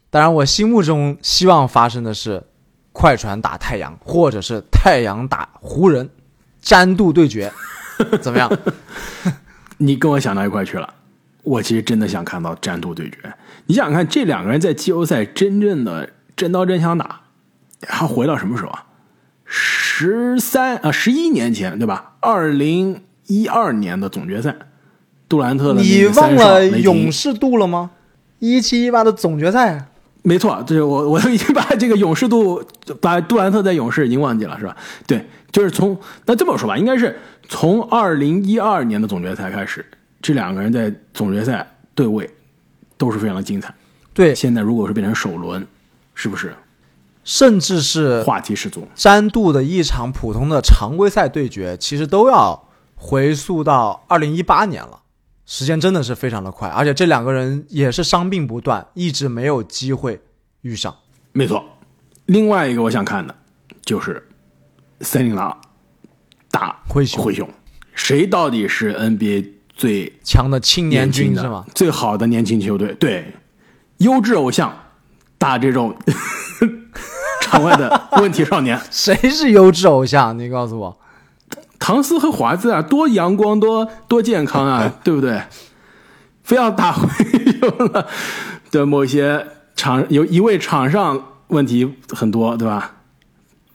[0.08, 2.42] 当然，我心目中希望发生的是
[2.92, 6.08] 快船打太阳，或者是太阳打湖人，
[6.62, 7.52] 詹杜对决，
[8.22, 8.50] 怎么样？
[9.76, 10.94] 你跟我想到一块去了。
[11.42, 13.18] 我其实真的想看到战斗对决。
[13.66, 17.20] 你想想看，这两个人在季后赛真正的真刀真枪打，
[17.82, 18.84] 还回到什么时候啊？
[19.44, 22.14] 十三啊，十一年前对吧？
[22.20, 24.54] 二零一二年的总决赛，
[25.28, 27.90] 杜兰特的你忘了勇士度了吗？
[28.38, 29.86] 一七一八的总决赛，
[30.22, 32.62] 没错，这我 我都已经把这个勇士度，
[33.00, 34.76] 把杜兰特在勇士已经忘记了，是吧？
[35.06, 35.96] 对，就是从
[36.26, 37.18] 那这么说吧，应该是
[37.48, 39.84] 从二零一二年的总决赛开始，
[40.20, 42.28] 这两个人在总决赛对位
[42.98, 43.72] 都是非常的精彩。
[44.12, 45.66] 对，现在如果是变成首轮，
[46.14, 46.52] 是不是
[47.26, 48.86] 甚至是话题十足？
[48.94, 55.00] 詹杜的一场普通的常规赛对决，其实都要回溯到二零一八年了，
[55.44, 60.22] 时间真的是非常的快，而且这两个人也是伤病不断，一直没有机会
[60.62, 60.94] 遇上。
[61.32, 61.64] 没错。
[62.26, 63.34] 另外一个我想看的
[63.84, 64.24] 就是
[65.00, 65.60] 森林狼
[66.52, 67.48] 打灰熊灰熊，
[67.92, 71.66] 谁到底是 NBA 最强的青年军是吗？
[71.74, 73.34] 最好的年轻球队，对，
[73.98, 74.72] 优质偶像
[75.38, 75.96] 打这种
[77.56, 80.38] 场外的问题少年， 谁是优质偶像？
[80.38, 80.98] 你告诉我。
[81.78, 85.42] 唐斯和华子啊，多阳光，多多健康啊， 对不对？
[86.42, 88.06] 非要打回去了
[88.70, 92.92] 的某些场有一位场上问题很多，对吧？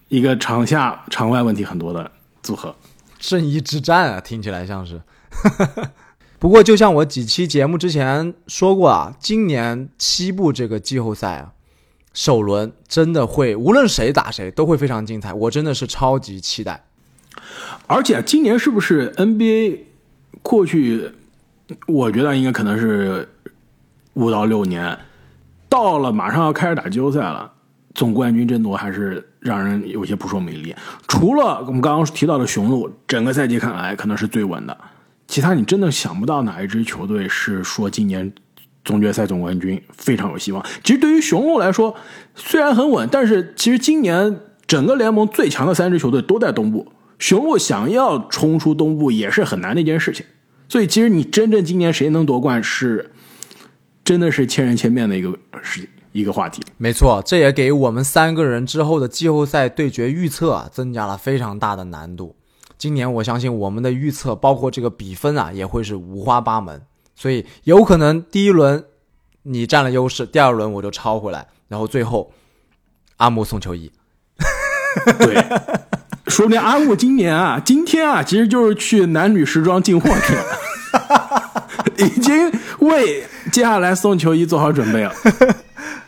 [0.09, 2.09] 一个场下场外问题很多的
[2.43, 2.75] 组合，
[3.19, 5.01] 正义之战啊，听起来像是。
[6.39, 11.51] 不过，就像我几期节目之前说过啊，今年西部这个季后赛啊，
[12.14, 16.84] 首轮真的会，无论谁打谁都会非常精彩，我真的是超级期待。
[17.88, 19.80] 而且今年是不是 NBA
[20.41, 21.12] 过去，
[21.88, 23.28] 我觉得应该可能是
[24.14, 24.97] 五到六年，
[25.70, 27.51] 到了马上要开始打季后赛了，
[27.93, 30.76] 总冠军争夺还是让人有些扑朔迷离。
[31.07, 34.78] 除了我们刚刚提到的雄鹿，整个赛季看来可能是最稳的，
[35.28, 38.32] 其他你真的想不到哪一支球队是说今年
[38.84, 40.65] 总决赛总冠军非常有希望。
[40.84, 41.95] 其实对于雄鹿来说，
[42.36, 46.91] 虽然很稳，但是其实今年整个联盟最强的三支球队都在东部。
[47.19, 50.25] 雄鹿想要冲出东部也是很难的一件事情，
[50.67, 53.11] 所以其实你真正今年谁能夺冠是，
[54.03, 56.63] 真的是千人千面的一个事一个话题。
[56.77, 62.36] 没错，这也给我们三个人之后的季后赛对决预测啊增加了非常大的难度。
[62.79, 66.82] 今年我相信我们的预测，包括这个比分啊，也会是五花八门，
[67.16, 68.84] 所以有可能第一轮
[69.43, 72.34] 你占了优势，第二轮我就超回来，然后最后
[73.18, 73.91] 阿木送球衣。
[75.20, 75.36] 对，
[76.28, 80.43] 说不定阿木今年啊，今天啊，其实就是去男女时装进货去了，
[81.97, 85.14] 已经为接下来送球衣做好准备了。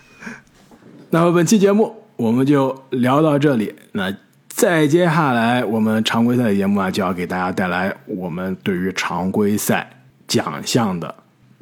[1.12, 4.14] 那么本期节目我们就聊到这里，那
[4.50, 9.90] 再接下来我们常规赛的节目啊，就要给大家带来我们对于常规赛
[10.34, 11.14] 奖项的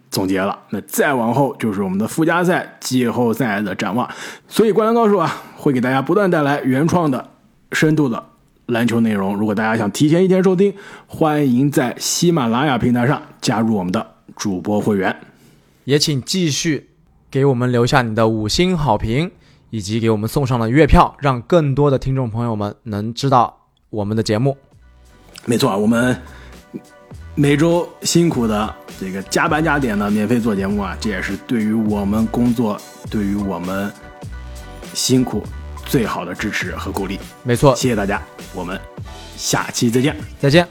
[0.10, 0.58] 总结了。
[0.70, 4.10] 那再往后就是我们的附加赛、季后赛的展望。
[4.48, 7.30] 所以，灌篮高手啊，会给大家不断带来原创的、
[7.74, 8.24] 深度的
[8.68, 9.36] 篮球内容。
[9.36, 10.74] 如果大家想提前一天收听，
[11.06, 15.14] 欢迎在喜马拉雅平台上加入我们的主播会员。
[15.84, 16.92] 也请继续
[17.30, 19.32] 给我们留下你的五星好评，
[19.72, 23.58] 以及给我们送上了月票，让更多的听众朋友们能知道
[23.90, 24.58] 我们的节目。
[25.46, 26.16] 没错，我们
[27.36, 32.80] 每周辛苦的这个加班加点的免费做节目啊这也是对于我们工作
[33.10, 33.92] 对于我们
[34.94, 35.44] 辛苦
[35.86, 37.20] 最好的支持和鼓励。
[37.44, 37.76] 没错。
[37.76, 38.22] 谢谢大家
[38.54, 38.80] 我们
[39.38, 40.16] 下期再见。
[40.40, 40.68] 再见。